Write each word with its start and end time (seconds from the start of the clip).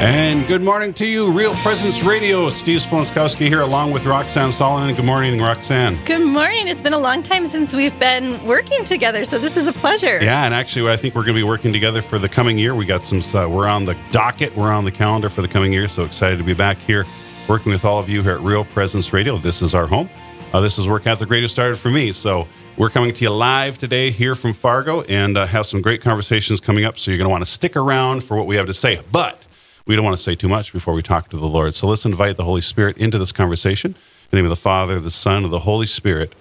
And 0.00 0.46
good 0.46 0.62
morning 0.62 0.94
to 0.94 1.04
you, 1.04 1.30
Real 1.30 1.54
Presence 1.56 2.02
Radio. 2.02 2.48
Steve 2.48 2.80
Splonskowski 2.80 3.48
here 3.48 3.60
along 3.60 3.92
with 3.92 4.06
Roxanne 4.06 4.48
Salonen. 4.48 4.96
Good 4.96 5.04
morning, 5.04 5.38
Roxanne. 5.38 6.02
Good 6.06 6.26
morning. 6.26 6.68
It's 6.68 6.80
been 6.80 6.94
a 6.94 6.98
long 6.98 7.22
time 7.22 7.46
since 7.46 7.74
we've 7.74 7.96
been 7.98 8.42
working 8.46 8.82
together, 8.86 9.24
so 9.24 9.38
this 9.38 9.58
is 9.58 9.66
a 9.66 9.74
pleasure. 9.74 10.18
Yeah, 10.22 10.46
and 10.46 10.54
actually, 10.54 10.90
I 10.90 10.96
think 10.96 11.14
we're 11.14 11.24
going 11.24 11.34
to 11.34 11.40
be 11.40 11.44
working 11.44 11.70
together 11.70 12.00
for 12.00 12.18
the 12.18 12.30
coming 12.30 12.56
year. 12.56 12.74
We 12.74 12.86
got 12.86 13.02
some, 13.02 13.20
uh, 13.38 13.46
we're 13.46 13.68
on 13.68 13.84
the 13.84 13.94
docket, 14.10 14.56
we're 14.56 14.72
on 14.72 14.84
the 14.84 14.90
calendar 14.90 15.28
for 15.28 15.42
the 15.42 15.48
coming 15.48 15.70
year, 15.70 15.86
so 15.86 16.04
excited 16.04 16.38
to 16.38 16.44
be 16.44 16.54
back 16.54 16.78
here 16.78 17.04
working 17.46 17.70
with 17.70 17.84
all 17.84 17.98
of 17.98 18.08
you 18.08 18.22
here 18.22 18.32
at 18.32 18.40
Real 18.40 18.64
Presence 18.64 19.12
Radio. 19.12 19.36
This 19.36 19.60
is 19.60 19.74
our 19.74 19.86
home. 19.86 20.08
Uh, 20.54 20.60
this 20.60 20.78
is 20.78 20.88
where 20.88 20.98
Catholic 20.98 21.28
Radio 21.28 21.46
started 21.46 21.76
for 21.76 21.90
me. 21.90 22.12
So 22.12 22.48
we're 22.78 22.88
coming 22.88 23.12
to 23.12 23.24
you 23.24 23.30
live 23.30 23.76
today 23.76 24.10
here 24.10 24.34
from 24.34 24.54
Fargo 24.54 25.02
and 25.02 25.36
uh, 25.36 25.44
have 25.44 25.66
some 25.66 25.82
great 25.82 26.00
conversations 26.00 26.58
coming 26.58 26.86
up. 26.86 26.98
So 26.98 27.10
you're 27.10 27.18
going 27.18 27.26
to 27.26 27.30
want 27.30 27.44
to 27.44 27.50
stick 27.50 27.76
around 27.76 28.24
for 28.24 28.38
what 28.38 28.46
we 28.46 28.56
have 28.56 28.66
to 28.66 28.72
say. 28.72 29.02
But 29.12 29.44
we 29.90 29.96
don't 29.96 30.04
want 30.04 30.16
to 30.16 30.22
say 30.22 30.36
too 30.36 30.48
much 30.48 30.72
before 30.72 30.94
we 30.94 31.02
talk 31.02 31.28
to 31.30 31.36
the 31.36 31.48
Lord. 31.48 31.74
So 31.74 31.88
let's 31.88 32.06
invite 32.06 32.36
the 32.36 32.44
Holy 32.44 32.60
Spirit 32.60 32.96
into 32.96 33.18
this 33.18 33.32
conversation. 33.32 33.90
In 33.90 33.96
the 34.30 34.36
name 34.36 34.44
of 34.44 34.50
the 34.50 34.54
Father, 34.54 35.00
the 35.00 35.10
Son, 35.10 35.42
and 35.42 35.52
the 35.52 35.58
Holy 35.58 35.86
Spirit. 35.86 36.32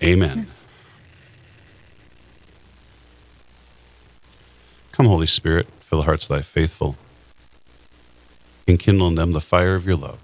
Amen. 0.00 0.46
Come, 4.92 5.06
Holy 5.06 5.26
Spirit, 5.26 5.66
fill 5.80 5.98
the 5.98 6.04
hearts 6.04 6.26
of 6.26 6.28
thy 6.28 6.42
faithful, 6.42 6.94
and 8.68 8.78
kindle 8.78 9.08
in 9.08 9.16
them 9.16 9.32
the 9.32 9.40
fire 9.40 9.74
of 9.74 9.84
your 9.84 9.96
love. 9.96 10.20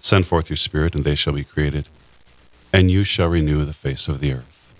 Send 0.00 0.24
forth 0.24 0.48
your 0.48 0.56
Spirit, 0.56 0.94
and 0.94 1.02
they 1.02 1.16
shall 1.16 1.32
be 1.32 1.42
created, 1.42 1.88
and 2.72 2.92
you 2.92 3.02
shall 3.02 3.28
renew 3.28 3.64
the 3.64 3.72
face 3.72 4.06
of 4.06 4.20
the 4.20 4.34
earth. 4.34 4.72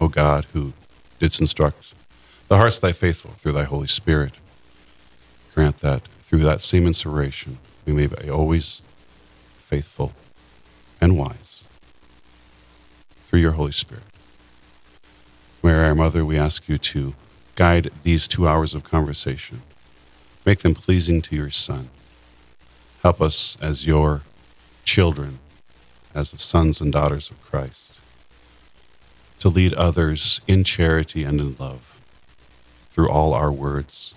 O 0.00 0.08
God, 0.08 0.46
who 0.54 0.72
didst 1.18 1.38
instruct 1.38 1.92
the 2.48 2.56
hearts 2.56 2.76
of 2.76 2.80
thy 2.80 2.92
faithful 2.92 3.32
through 3.32 3.52
thy 3.52 3.64
Holy 3.64 3.88
Spirit, 3.88 4.32
grant 5.54 5.78
that 5.78 6.06
through 6.20 6.40
that 6.40 6.60
same 6.60 6.86
inspiration 6.86 7.58
we 7.84 7.92
may 7.92 8.06
be 8.06 8.30
always 8.30 8.80
faithful 9.56 10.12
and 11.00 11.18
wise 11.18 11.64
through 13.26 13.40
your 13.40 13.52
Holy 13.52 13.72
Spirit. 13.72 14.04
Mary, 15.62 15.86
our 15.86 15.94
mother, 15.94 16.24
we 16.24 16.38
ask 16.38 16.68
you 16.68 16.76
to 16.76 17.14
guide 17.54 17.90
these 18.02 18.26
two 18.26 18.46
hours 18.48 18.74
of 18.74 18.84
conversation, 18.84 19.62
make 20.44 20.60
them 20.60 20.74
pleasing 20.74 21.22
to 21.22 21.36
your 21.36 21.50
Son. 21.50 21.88
Help 23.02 23.20
us 23.20 23.56
as 23.60 23.86
your 23.86 24.22
children, 24.84 25.38
as 26.14 26.30
the 26.30 26.38
sons 26.38 26.80
and 26.80 26.92
daughters 26.92 27.30
of 27.30 27.40
Christ, 27.42 27.98
to 29.38 29.48
lead 29.48 29.74
others 29.74 30.40
in 30.46 30.64
charity 30.64 31.24
and 31.24 31.40
in 31.40 31.56
love 31.58 32.00
through 32.90 33.08
all 33.08 33.34
our 33.34 33.50
words 33.50 34.14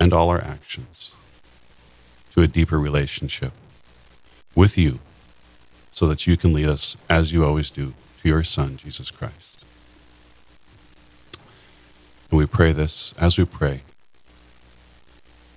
and 0.00 0.14
all 0.14 0.30
our 0.30 0.42
actions 0.42 1.12
to 2.32 2.40
a 2.40 2.46
deeper 2.46 2.78
relationship 2.78 3.52
with 4.54 4.78
you 4.78 4.98
so 5.92 6.08
that 6.08 6.26
you 6.26 6.36
can 6.36 6.54
lead 6.54 6.68
us, 6.68 6.96
as 7.08 7.32
you 7.32 7.44
always 7.44 7.70
do, 7.70 7.92
to 8.22 8.28
your 8.28 8.42
Son, 8.42 8.78
Jesus 8.78 9.10
Christ. 9.10 9.64
And 12.30 12.38
we 12.38 12.46
pray 12.46 12.72
this 12.72 13.12
as 13.18 13.36
we 13.36 13.44
pray 13.44 13.82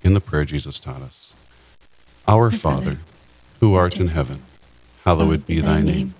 in 0.03 0.13
the 0.13 0.19
prayer 0.19 0.43
Jesus 0.43 0.79
taught 0.79 1.01
us 1.01 1.33
Our 2.27 2.51
Father, 2.51 2.97
who 3.61 3.75
art 3.75 3.97
in 3.97 4.07
heaven, 4.07 4.43
hallowed 5.05 5.47
be 5.47 5.61
thy 5.61 5.81
name. 5.81 6.15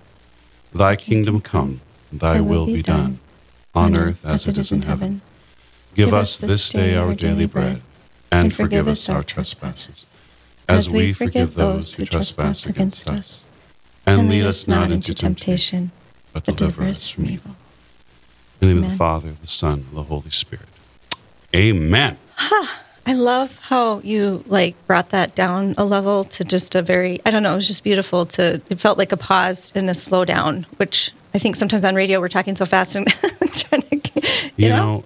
Thy 0.74 0.96
kingdom 0.96 1.42
come, 1.42 1.82
thy 2.12 2.40
will 2.40 2.66
be 2.66 2.82
done, 2.82 3.20
on 3.76 3.96
earth 3.96 4.26
as 4.26 4.48
it 4.48 4.58
is 4.58 4.72
in 4.72 4.84
heaven. 4.84 5.22
Give 5.94 6.14
us 6.14 6.38
this 6.38 6.72
day 6.72 6.96
our 6.96 7.14
daily 7.14 7.46
bread 7.46 7.82
and 8.34 8.54
forgive 8.54 8.88
us 8.88 9.10
our 9.10 9.24
trespasses, 9.24 10.14
as 10.68 10.92
we 10.92 11.14
forgive 11.14 11.54
those 11.56 11.96
who 11.96 12.06
trespass 12.06 12.66
against 12.66 13.10
us. 13.10 13.46
And 14.06 14.30
lead 14.30 14.46
us 14.46 14.68
not 14.68 14.92
into 14.92 15.14
temptation, 15.14 15.92
but 16.34 16.46
deliver 16.46 16.84
us 16.84 17.08
from 17.08 17.26
evil. 17.26 17.56
In 18.60 18.68
the 18.68 18.74
name 18.74 18.84
of 18.84 18.92
the 18.92 18.98
Father, 18.98 19.32
the 19.32 19.48
Son, 19.48 19.86
and 19.88 19.98
the 19.98 20.04
Holy 20.04 20.32
Spirit. 20.32 20.68
Amen. 21.56 22.18
I 23.06 23.14
love 23.14 23.60
how 23.60 24.00
you 24.00 24.44
like 24.48 24.76
brought 24.88 25.10
that 25.10 25.36
down 25.36 25.76
a 25.78 25.86
level 25.86 26.24
to 26.24 26.44
just 26.44 26.76
a 26.76 26.82
very 26.82 27.20
I 27.26 27.32
don't 27.32 27.44
know, 27.44 27.52
it 27.52 27.56
was 27.56 27.68
just 27.68 27.84
beautiful 27.84 28.26
to 28.28 28.62
it 28.70 28.80
felt 28.80 28.98
like 28.98 29.12
a 29.12 29.18
pause 29.18 29.74
and 29.76 29.90
a 29.90 29.94
slowdown, 29.94 30.66
which 30.78 31.12
I 31.34 31.40
think 31.40 31.58
sometimes 31.58 31.84
on 31.84 31.96
radio 31.96 32.22
we're 32.22 32.30
talking 32.30 32.56
so 32.56 32.66
fast 32.66 32.96
and 32.96 33.08
trying 33.54 33.82
to 33.82 34.02
you, 34.16 34.22
You 34.56 34.70
know, 34.70 35.04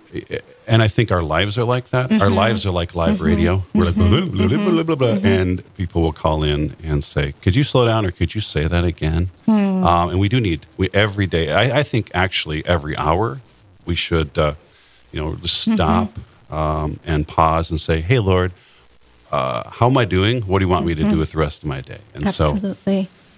and 0.68 0.82
I 0.84 0.88
think 0.90 1.12
our 1.12 1.22
lives 1.22 1.58
are 1.58 1.64
like 1.64 1.90
that. 1.90 2.12
Our 2.22 2.30
lives 2.30 2.66
are 2.66 2.72
like 2.72 2.94
live 2.94 3.22
radio. 3.22 3.64
We're 3.74 3.86
like, 3.86 3.96
blah, 3.96 4.10
blah, 4.10 4.48
blah, 4.48 4.48
blah, 4.72 4.84
blah, 4.84 4.96
blah, 4.96 5.08
and 5.24 5.76
people 5.78 6.02
will 6.02 6.12
call 6.14 6.44
in 6.44 6.76
and 6.84 7.04
say, 7.04 7.34
"Could 7.42 7.56
you 7.56 7.64
slow 7.64 7.86
down, 7.86 8.06
or 8.06 8.12
could 8.12 8.36
you 8.36 8.42
say 8.42 8.68
that 8.68 8.84
again?" 8.84 9.30
Um, 9.86 10.10
and 10.10 10.20
we 10.20 10.28
do 10.30 10.40
need 10.42 10.66
we 10.78 10.90
every 10.94 11.26
day. 11.26 11.52
I, 11.52 11.80
I 11.80 11.84
think 11.84 12.12
actually 12.14 12.66
every 12.68 12.96
hour 12.98 13.40
we 13.86 13.96
should, 13.96 14.38
uh, 14.38 14.56
you 15.12 15.22
know, 15.22 15.36
just 15.36 15.62
stop 15.74 16.18
um, 16.52 17.00
and 17.06 17.28
pause 17.28 17.72
and 17.72 17.80
say, 17.80 18.02
"Hey, 18.02 18.20
Lord, 18.20 18.52
uh, 19.32 19.70
how 19.70 19.88
am 19.88 19.98
I 19.98 20.06
doing? 20.06 20.42
What 20.44 20.60
do 20.60 20.66
you 20.66 20.70
want 20.70 20.86
me 20.86 20.96
to 20.96 21.04
do 21.04 21.18
with 21.18 21.32
the 21.32 21.40
rest 21.40 21.64
of 21.64 21.70
my 21.70 21.82
day?" 21.82 22.00
And 22.14 22.24
so, 22.34 22.48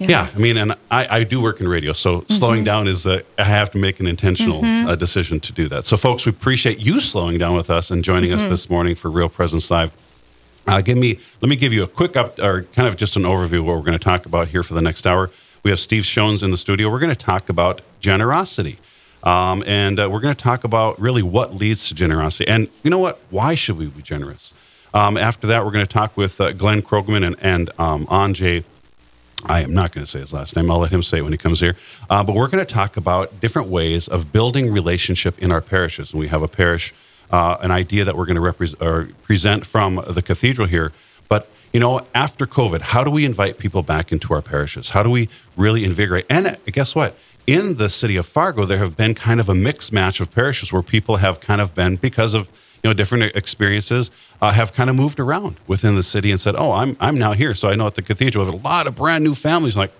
Absolutely. 0.02 0.14
yeah, 0.14 0.28
I 0.34 0.40
mean, 0.40 0.58
and 0.58 0.80
I, 0.90 1.18
I 1.20 1.24
do 1.26 1.42
work 1.42 1.60
in 1.60 1.68
radio, 1.68 1.92
so 1.92 2.24
slowing 2.30 2.64
down 2.64 2.88
is 2.88 3.06
a, 3.06 3.22
I 3.38 3.44
have 3.44 3.70
to 3.72 3.78
make 3.78 4.00
an 4.00 4.08
intentional 4.08 4.64
uh, 4.64 4.96
decision 4.96 5.42
to 5.42 5.52
do 5.52 5.68
that. 5.68 5.86
So, 5.86 5.98
folks, 5.98 6.26
we 6.26 6.30
appreciate 6.30 6.80
you 6.80 7.02
slowing 7.02 7.38
down 7.38 7.58
with 7.58 7.70
us 7.70 7.92
and 7.92 8.02
joining 8.04 8.32
us 8.32 8.46
this 8.46 8.70
morning 8.70 8.96
for 8.96 9.12
Real 9.12 9.28
Presence 9.28 9.70
Live. 9.70 9.92
Uh, 10.68 10.80
give 10.82 10.98
me, 10.98 11.20
let 11.42 11.50
me 11.50 11.56
give 11.58 11.74
you 11.74 11.84
a 11.84 11.88
quick 11.88 12.16
up, 12.16 12.40
or 12.40 12.64
kind 12.74 12.88
of 12.88 12.96
just 12.96 13.18
an 13.18 13.24
overview 13.24 13.60
of 13.60 13.66
what 13.66 13.76
we're 13.76 13.84
going 13.84 13.98
to 13.98 14.04
talk 14.04 14.26
about 14.26 14.48
here 14.50 14.64
for 14.64 14.74
the 14.74 14.82
next 14.82 15.06
hour. 15.06 15.32
We 15.64 15.72
have 15.72 15.80
Steve 15.80 16.06
Shones 16.06 16.44
in 16.44 16.52
the 16.52 16.58
studio. 16.58 16.90
We're 16.90 17.00
going 17.00 17.10
to 17.10 17.16
talk 17.26 17.50
about 17.50 17.81
generosity. 18.00 18.80
Um, 19.24 19.64
and 19.68 20.00
uh, 20.00 20.08
we're 20.10 20.22
going 20.22 20.36
to 20.36 20.42
talk 20.42 20.64
about 20.64 20.98
really 21.00 21.24
what 21.24 21.54
leads 21.56 21.90
to 21.90 21.96
generosity. 21.96 22.48
And 22.48 22.70
you 22.84 22.90
know 22.90 23.00
what? 23.00 23.20
Why 23.31 23.54
should 23.56 23.78
we 23.78 23.88
be 23.88 24.02
generous? 24.02 24.54
Um, 24.94 25.18
after 25.18 25.46
that, 25.48 25.66
we're 25.66 25.72
going 25.72 25.86
to 25.86 25.92
talk 25.92 26.16
with 26.16 26.40
uh, 26.40 26.54
Glenn 26.54 26.81
Krogman 26.81 27.26
and, 27.26 27.36
and 27.42 27.70
um, 27.78 28.06
Anjay 28.08 28.64
I 29.46 29.62
am 29.62 29.74
not 29.74 29.92
going 29.92 30.06
to 30.06 30.10
say 30.10 30.20
his 30.20 30.34
last 30.34 30.56
name. 30.56 30.70
I'll 30.70 30.80
let 30.80 30.92
him 30.92 31.04
say 31.04 31.20
it 31.20 31.22
when 31.22 31.32
he 31.32 31.38
comes 31.38 31.60
here. 31.60 31.76
Uh, 32.10 32.24
but 32.24 32.36
we're 32.36 32.48
going 32.50 32.66
to 32.66 32.72
talk 32.72 32.98
about 32.98 33.40
different 33.40 33.70
ways 33.70 34.08
of 34.08 34.34
building 34.34 34.72
relationship 34.72 35.40
in 35.40 35.52
our 35.52 35.62
parishes. 35.62 36.12
And 36.12 36.20
we 36.20 36.28
have 36.28 36.42
a 36.42 36.48
parish, 36.48 36.94
uh, 37.32 37.58
an 37.62 37.72
idea 37.72 38.04
that 38.04 38.18
we're 38.18 38.26
going 38.26 38.36
to 38.36 38.42
repre- 38.42 39.14
present 39.24 39.66
from 39.66 40.04
the 40.08 40.22
cathedral 40.22 40.68
here. 40.68 40.92
But 41.30 41.50
you 41.72 41.80
know, 41.80 42.02
after 42.14 42.46
COVID, 42.46 42.82
how 42.82 43.04
do 43.04 43.12
we 43.12 43.26
invite 43.26 43.58
people 43.58 43.84
back 43.84 44.12
into 44.12 44.34
our 44.34 44.42
parishes? 44.42 44.90
How 44.90 45.04
do 45.04 45.10
we 45.10 45.30
really 45.56 45.84
invigorate? 45.84 46.26
And 46.30 46.48
uh, 46.48 46.56
guess 46.66 46.96
what? 46.96 47.16
In 47.48 47.78
the 47.78 47.90
city 47.90 48.16
of 48.16 48.26
Fargo, 48.26 48.66
there 48.66 48.78
have 48.78 48.98
been 48.98 49.16
kind 49.16 49.40
of 49.40 49.50
a 49.50 49.56
mixed 49.56 49.94
match 49.94 50.20
of 50.20 50.32
parishes 50.32 50.74
where 50.74 50.82
people 50.82 51.18
have 51.18 51.40
kind 51.40 51.62
of 51.62 51.74
been 51.74 51.96
because 51.96 52.34
of 52.34 52.50
you 52.84 52.90
know 52.90 52.94
different 52.94 53.36
experiences 53.36 54.12
uh, 54.42 54.52
have 54.52 54.74
kind 54.74 54.90
of 54.90 54.96
moved 54.96 55.20
around 55.20 55.58
within 55.68 55.96
the 55.96 56.04
city 56.04 56.31
and 56.31 56.40
said, 56.40 56.56
"Oh, 56.58 56.72
I'm 56.72 56.96
I'm 57.00 57.18
now 57.18 57.34
here." 57.34 57.54
So 57.54 57.70
I 57.70 57.76
know 57.76 57.88
at 57.88 57.96
the 57.96 58.02
cathedral, 58.02 58.46
we 58.46 58.52
have 58.52 58.60
a 58.60 58.68
lot 58.68 58.88
of 58.88 58.96
brand 58.96 59.24
new 59.24 59.36
families. 59.36 59.76
Like, 59.76 59.92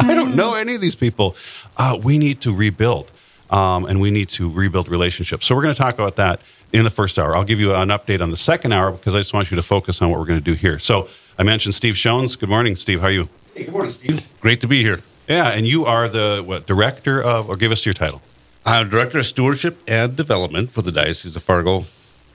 I 0.00 0.14
don't 0.14 0.36
know 0.36 0.54
any 0.54 0.74
of 0.74 0.80
these 0.80 0.94
people. 0.94 1.36
Uh, 1.76 1.98
we 2.02 2.18
need 2.18 2.40
to 2.42 2.54
rebuild, 2.54 3.10
um, 3.50 3.86
and 3.86 4.00
we 4.00 4.10
need 4.10 4.28
to 4.30 4.50
rebuild 4.50 4.88
relationships. 4.88 5.46
So 5.46 5.54
we're 5.54 5.62
going 5.62 5.74
to 5.74 5.80
talk 5.80 5.94
about 5.94 6.16
that 6.16 6.40
in 6.72 6.84
the 6.84 6.90
first 6.90 7.18
hour. 7.18 7.36
I'll 7.36 7.44
give 7.44 7.60
you 7.60 7.74
an 7.74 7.88
update 7.88 8.20
on 8.20 8.30
the 8.30 8.36
second 8.36 8.72
hour 8.72 8.92
because 8.92 9.14
I 9.14 9.18
just 9.18 9.32
want 9.32 9.50
you 9.50 9.56
to 9.56 9.62
focus 9.62 10.02
on 10.02 10.10
what 10.10 10.18
we're 10.18 10.26
going 10.26 10.40
to 10.40 10.44
do 10.44 10.54
here. 10.54 10.78
So 10.78 11.08
I 11.38 11.42
mentioned 11.42 11.74
Steve 11.74 11.96
Shones. 11.96 12.36
Good 12.36 12.48
morning, 12.48 12.76
Steve. 12.76 13.00
How 13.00 13.06
are 13.06 13.10
you? 13.10 13.28
Hey, 13.54 13.64
good 13.64 13.72
morning, 13.72 13.92
Steve. 13.92 14.28
Great 14.40 14.60
to 14.60 14.68
be 14.68 14.82
here. 14.82 15.00
Yeah, 15.28 15.48
and 15.48 15.66
you 15.66 15.84
are 15.86 16.08
the 16.08 16.44
what 16.46 16.66
director 16.66 17.20
of, 17.20 17.48
or 17.48 17.56
give 17.56 17.72
us 17.72 17.84
your 17.84 17.94
title. 17.94 18.20
I'm 18.64 18.88
Director 18.88 19.18
of 19.18 19.26
Stewardship 19.26 19.78
and 19.86 20.16
Development 20.16 20.70
for 20.70 20.82
the 20.82 20.92
Diocese 20.92 21.36
of 21.36 21.42
Fargo, 21.42 21.84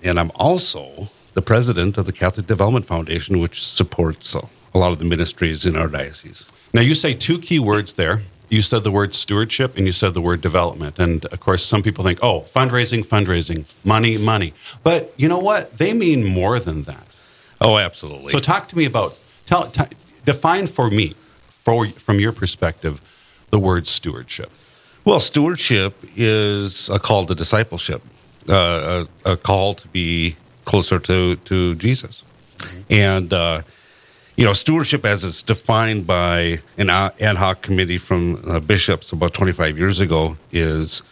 and 0.04 0.20
I'm 0.20 0.32
also 0.36 1.10
the 1.34 1.42
president 1.42 1.98
of 1.98 2.06
the 2.06 2.14
Catholic 2.14 2.48
Development 2.48 2.86
Foundation, 2.86 3.40
which 3.40 3.66
supports 3.66 4.36
uh, 4.36 4.42
a 4.74 4.78
lot 4.78 4.92
of 4.92 5.00
the 5.00 5.06
ministries 5.06 5.66
in 5.66 5.76
our 5.78 5.88
diocese. 5.88 6.46
Now 6.74 6.82
you 6.82 6.96
say 6.96 7.14
two 7.14 7.40
key 7.40 7.60
words 7.60 7.94
there: 7.94 8.22
you 8.52 8.62
said 8.62 8.84
the 8.84 8.92
word 8.92 9.14
stewardship 9.14 9.78
and 9.78 9.86
you 9.86 9.94
said 9.94 10.14
the 10.14 10.22
word 10.22 10.42
development. 10.42 11.00
And 11.00 11.24
of 11.26 11.40
course, 11.40 11.64
some 11.64 11.82
people 11.82 12.04
think, 12.04 12.20
oh, 12.22 12.42
fundraising, 12.42 13.06
fundraising, 13.06 13.64
money, 13.86 14.18
money. 14.18 14.54
But 14.84 15.14
you 15.16 15.30
know 15.30 15.40
what? 15.40 15.78
They 15.78 15.94
mean 15.94 16.26
more 16.26 16.60
than 16.60 16.84
that. 16.84 17.08
Oh, 17.62 17.78
absolutely. 17.78 18.28
So 18.28 18.40
talk 18.40 18.68
to 18.68 18.78
me 18.78 18.84
about, 18.84 19.22
tell, 19.46 19.68
t- 19.68 19.96
define 20.26 20.68
for 20.68 20.90
me, 20.90 21.16
for, 21.48 21.86
from 21.88 22.20
your 22.20 22.34
perspective, 22.34 23.00
the 23.52 23.60
word 23.60 23.88
stewardship. 23.88 24.52
Well, 25.06 25.22
stewardship 25.22 25.96
is 26.18 26.90
a 26.90 27.00
call 27.00 27.26
to 27.26 27.36
discipleship, 27.36 28.02
uh, 28.50 29.06
a, 29.26 29.32
a, 29.32 29.38
call 29.38 29.74
to 29.76 29.88
be 29.90 30.36
closer 30.66 31.00
to, 31.00 31.36
to 31.38 31.76
Jesus. 31.76 32.24
Mm-hmm. 32.58 32.82
And, 32.90 33.34
uh, 33.34 33.62
you 34.36 34.46
know, 34.46 34.54
stewardship 34.54 35.06
as 35.06 35.24
it's 35.24 35.44
defined 35.44 36.08
by 36.08 36.60
an 36.78 36.90
ad 36.90 37.38
hoc 37.38 37.62
committee 37.62 37.98
from 37.98 38.42
uh, 38.48 38.60
bishops 38.60 39.12
about 39.12 39.34
25 39.34 39.78
years 39.78 40.00
ago 40.00 40.38
is 40.52 41.04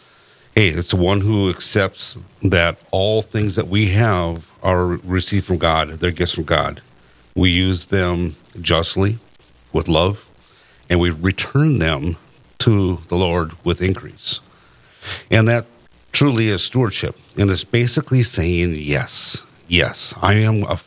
hey, 0.56 0.70
it's 0.70 0.94
one 0.94 1.22
who 1.22 1.50
accepts 1.50 2.18
that 2.42 2.78
all 2.92 3.22
things 3.22 3.56
that 3.56 3.68
we 3.68 3.88
have 3.90 4.52
are 4.62 4.88
received 4.88 5.46
from 5.46 5.58
God, 5.58 5.90
they're 5.90 6.12
gifts 6.12 6.34
from 6.34 6.44
God. 6.44 6.82
We 7.36 7.50
use 7.52 7.86
them 7.86 8.36
justly 8.60 9.20
with 9.72 9.88
love, 9.88 10.30
and 10.90 11.00
we 11.00 11.12
return 11.12 11.80
them 11.80 12.18
to 12.60 12.98
the 13.08 13.16
Lord 13.16 13.54
with 13.64 13.82
increase. 13.82 14.42
And 15.32 15.48
that 15.48 15.66
truly 16.12 16.50
is 16.50 16.64
stewardship. 16.64 17.18
And 17.38 17.50
it's 17.50 17.64
basically 17.64 18.24
saying, 18.24 18.76
yes, 18.78 19.46
yes, 19.68 20.14
I 20.22 20.36
am 20.36 20.64
a 20.64 20.78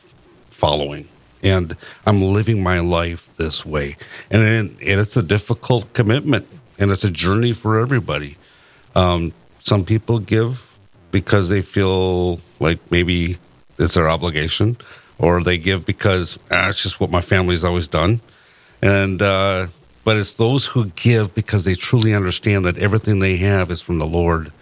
following 0.51 1.09
and 1.43 1.77
I'm 2.07 2.21
living 2.21 2.63
my 2.63 2.81
life 2.81 3.35
this 3.37 3.67
way. 3.67 3.97
And, 4.31 4.43
and 4.43 4.77
it's 4.81 5.17
a 5.17 5.23
difficult 5.23 5.93
commitment 5.93 6.47
and 6.79 6.91
it's 6.91 7.05
a 7.05 7.11
journey 7.11 7.53
for 7.53 7.81
everybody. 7.81 8.37
Um, 8.95 9.33
some 9.63 9.85
people 9.85 10.19
give 10.19 10.69
because 11.11 11.49
they 11.49 11.63
feel 11.63 12.41
like 12.59 12.79
maybe 12.91 13.39
it's 13.79 13.95
their 13.95 14.09
obligation, 14.09 14.77
or 15.19 15.43
they 15.43 15.59
give 15.59 15.85
because 15.85 16.39
ah, 16.51 16.69
it's 16.69 16.83
just 16.83 17.01
what 17.01 17.11
my 17.11 17.21
family's 17.21 17.65
always 17.65 17.89
done. 17.89 18.21
And, 18.83 19.23
uh, 19.23 19.69
but 20.05 20.17
it's 20.17 20.35
those 20.35 20.67
who 20.67 20.87
give 20.87 21.35
because 21.35 21.65
they 21.65 21.75
truly 21.75 22.15
understand 22.15 22.65
that 22.65 22.79
everything 22.79 23.21
they 23.21 23.37
have 23.37 23.71
is 23.71 23.81
from 23.81 23.99
the 23.99 24.07
Lord. 24.07 24.53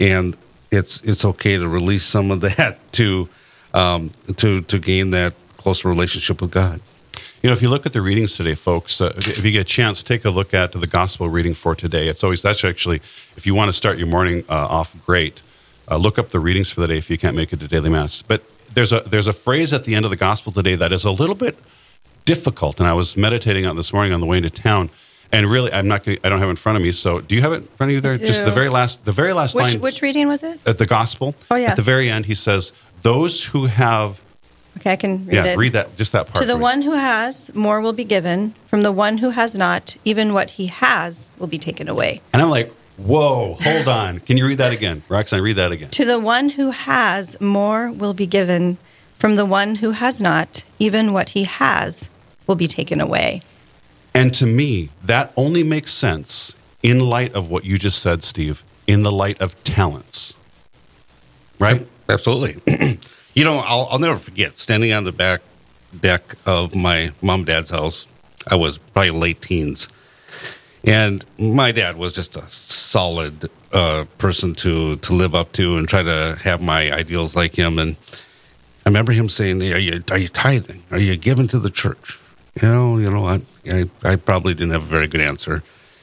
And 0.00 0.36
it's, 0.72 1.00
it's 1.02 1.24
okay 1.24 1.58
to 1.58 1.68
release 1.68 2.04
some 2.04 2.30
of 2.30 2.40
that 2.40 2.78
to, 2.92 3.28
um, 3.74 4.10
to, 4.36 4.62
to 4.62 4.78
gain 4.78 5.10
that 5.10 5.34
closer 5.56 5.88
relationship 5.88 6.40
with 6.40 6.50
God. 6.50 6.80
You 7.42 7.48
know, 7.48 7.52
if 7.54 7.62
you 7.62 7.70
look 7.70 7.86
at 7.86 7.94
the 7.94 8.02
readings 8.02 8.34
today, 8.34 8.54
folks, 8.54 9.00
uh, 9.00 9.12
if 9.16 9.44
you 9.44 9.50
get 9.50 9.60
a 9.60 9.64
chance, 9.64 10.02
take 10.02 10.26
a 10.26 10.30
look 10.30 10.52
at 10.52 10.72
the 10.72 10.86
gospel 10.86 11.28
reading 11.28 11.54
for 11.54 11.74
today. 11.74 12.08
It's 12.08 12.22
always, 12.22 12.42
that's 12.42 12.64
actually, 12.64 12.96
if 13.36 13.46
you 13.46 13.54
want 13.54 13.68
to 13.68 13.72
start 13.72 13.96
your 13.96 14.08
morning 14.08 14.44
uh, 14.48 14.66
off 14.66 14.94
great, 15.06 15.40
uh, 15.90 15.96
look 15.96 16.18
up 16.18 16.30
the 16.30 16.40
readings 16.40 16.70
for 16.70 16.80
the 16.80 16.88
day 16.88 16.98
if 16.98 17.08
you 17.08 17.16
can't 17.16 17.34
make 17.34 17.52
it 17.52 17.60
to 17.60 17.68
daily 17.68 17.88
mass. 17.88 18.20
But 18.20 18.42
there's 18.74 18.92
a, 18.92 19.00
there's 19.00 19.26
a 19.26 19.32
phrase 19.32 19.72
at 19.72 19.84
the 19.84 19.94
end 19.94 20.04
of 20.04 20.10
the 20.10 20.16
gospel 20.16 20.52
today 20.52 20.74
that 20.74 20.92
is 20.92 21.04
a 21.04 21.10
little 21.10 21.34
bit 21.34 21.58
difficult. 22.26 22.78
And 22.78 22.86
I 22.86 22.92
was 22.92 23.16
meditating 23.16 23.66
on 23.66 23.76
this 23.76 23.92
morning 23.92 24.12
on 24.12 24.20
the 24.20 24.26
way 24.26 24.36
into 24.36 24.50
town. 24.50 24.90
And 25.32 25.46
really, 25.46 25.72
I'm 25.72 25.86
not. 25.86 26.02
Gonna, 26.02 26.18
I 26.24 26.28
don't 26.28 26.40
have 26.40 26.48
it 26.48 26.50
in 26.50 26.56
front 26.56 26.76
of 26.76 26.82
me. 26.82 26.90
So, 26.92 27.20
do 27.20 27.36
you 27.36 27.42
have 27.42 27.52
it 27.52 27.56
in 27.56 27.66
front 27.68 27.90
of 27.90 27.94
you 27.94 28.00
there? 28.00 28.16
Just 28.16 28.44
the 28.44 28.50
very 28.50 28.68
last, 28.68 29.04
the 29.04 29.12
very 29.12 29.32
last 29.32 29.54
which, 29.54 29.74
line. 29.74 29.80
Which 29.80 30.02
reading 30.02 30.26
was 30.26 30.42
it? 30.42 30.58
At 30.66 30.78
the 30.78 30.86
gospel. 30.86 31.34
Oh 31.50 31.54
yeah. 31.54 31.70
At 31.70 31.76
the 31.76 31.82
very 31.82 32.10
end, 32.10 32.26
he 32.26 32.34
says, 32.34 32.72
"Those 33.02 33.44
who 33.44 33.66
have 33.66 34.20
Okay, 34.78 34.92
I 34.92 34.96
can 34.96 35.26
read 35.26 35.26
that. 35.26 35.34
yeah, 35.34 35.52
it. 35.52 35.56
read 35.56 35.72
that, 35.72 35.96
just 35.96 36.12
that 36.12 36.26
part. 36.26 36.36
To 36.36 36.46
the 36.46 36.52
for 36.52 36.58
me. 36.58 36.62
one 36.62 36.82
who 36.82 36.92
has, 36.92 37.54
more 37.54 37.80
will 37.80 37.92
be 37.92 38.04
given. 38.04 38.54
From 38.66 38.82
the 38.82 38.92
one 38.92 39.18
who 39.18 39.30
has 39.30 39.56
not, 39.58 39.96
even 40.04 40.32
what 40.32 40.50
he 40.50 40.66
has 40.66 41.28
will 41.38 41.48
be 41.48 41.58
taken 41.58 41.88
away. 41.88 42.20
And 42.32 42.40
I'm 42.40 42.50
like, 42.50 42.70
whoa, 42.96 43.58
hold 43.60 43.88
on. 43.88 44.20
Can 44.20 44.36
you 44.36 44.46
read 44.46 44.58
that 44.58 44.72
again? 44.72 45.02
Roxanne, 45.08 45.42
read 45.42 45.56
that 45.56 45.72
again. 45.72 45.90
To 45.90 46.04
the 46.04 46.18
one 46.18 46.50
who 46.50 46.70
has, 46.70 47.40
more 47.40 47.90
will 47.90 48.14
be 48.14 48.26
given. 48.26 48.78
From 49.16 49.34
the 49.34 49.44
one 49.44 49.76
who 49.76 49.90
has 49.90 50.22
not, 50.22 50.64
even 50.78 51.12
what 51.12 51.30
he 51.30 51.44
has 51.44 52.08
will 52.46 52.54
be 52.54 52.66
taken 52.66 53.00
away. 53.00 53.42
And 54.14 54.34
to 54.34 54.46
me, 54.46 54.90
that 55.04 55.32
only 55.36 55.62
makes 55.62 55.92
sense 55.92 56.54
in 56.82 57.00
light 57.00 57.34
of 57.34 57.50
what 57.50 57.64
you 57.64 57.78
just 57.78 58.02
said, 58.02 58.24
Steve, 58.24 58.62
in 58.86 59.02
the 59.02 59.12
light 59.12 59.40
of 59.40 59.62
talents. 59.64 60.34
Right? 61.58 61.86
Absolutely. 62.08 62.98
You 63.32 63.44
know, 63.44 63.58
I'll, 63.58 63.86
I'll 63.90 63.98
never 64.00 64.18
forget 64.18 64.58
standing 64.58 64.92
on 64.92 65.04
the 65.04 65.12
back 65.12 65.40
deck 65.98 66.34
of 66.46 66.74
my 66.74 67.12
mom 67.22 67.40
and 67.40 67.46
dad's 67.46 67.70
house. 67.70 68.08
I 68.48 68.56
was 68.56 68.78
probably 68.78 69.12
late 69.12 69.40
teens. 69.40 69.88
And 70.84 71.24
my 71.38 71.72
dad 71.72 71.96
was 71.96 72.12
just 72.12 72.36
a 72.36 72.48
solid 72.48 73.48
uh, 73.72 74.06
person 74.18 74.54
to, 74.56 74.96
to 74.96 75.12
live 75.12 75.34
up 75.34 75.52
to 75.52 75.76
and 75.76 75.88
try 75.88 76.02
to 76.02 76.38
have 76.42 76.60
my 76.60 76.90
ideals 76.90 77.36
like 77.36 77.54
him. 77.54 77.78
And 77.78 77.96
I 78.84 78.88
remember 78.88 79.12
him 79.12 79.28
saying, 79.28 79.62
"Are 79.62 79.78
you 79.78 80.02
are 80.10 80.18
you 80.18 80.28
tithing? 80.28 80.82
Are 80.90 80.98
you 80.98 81.16
giving 81.16 81.48
to 81.48 81.58
the 81.58 81.70
church?" 81.70 82.18
You 82.60 82.68
know, 82.68 82.98
you 82.98 83.10
know, 83.10 83.26
I, 83.26 83.40
I 83.70 83.90
I 84.02 84.16
probably 84.16 84.54
didn't 84.54 84.72
have 84.72 84.82
a 84.82 84.86
very 84.86 85.06
good 85.06 85.20
answer. 85.20 85.62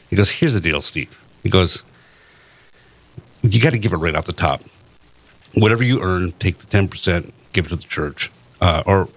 He 0.09 0.15
goes, 0.15 0.29
"Here's 0.29 0.53
the 0.53 0.61
deal, 0.61 0.81
Steve." 0.81 1.19
He 1.44 1.49
goes, 1.49 1.83
"You 3.41 3.59
got 3.61 3.71
to 3.71 3.79
give 3.79 3.94
it 3.94 3.97
right 3.97 4.15
off 4.15 4.25
the 4.25 4.33
top 4.33 4.61
whatever 5.53 5.83
you 5.83 6.01
earn, 6.01 6.31
take 6.33 6.59
the 6.59 6.65
10%, 6.65 7.31
give 7.53 7.65
it 7.65 7.69
to 7.69 7.75
the 7.75 7.83
church 7.83 8.31
uh, 8.61 8.83
or 8.85 9.09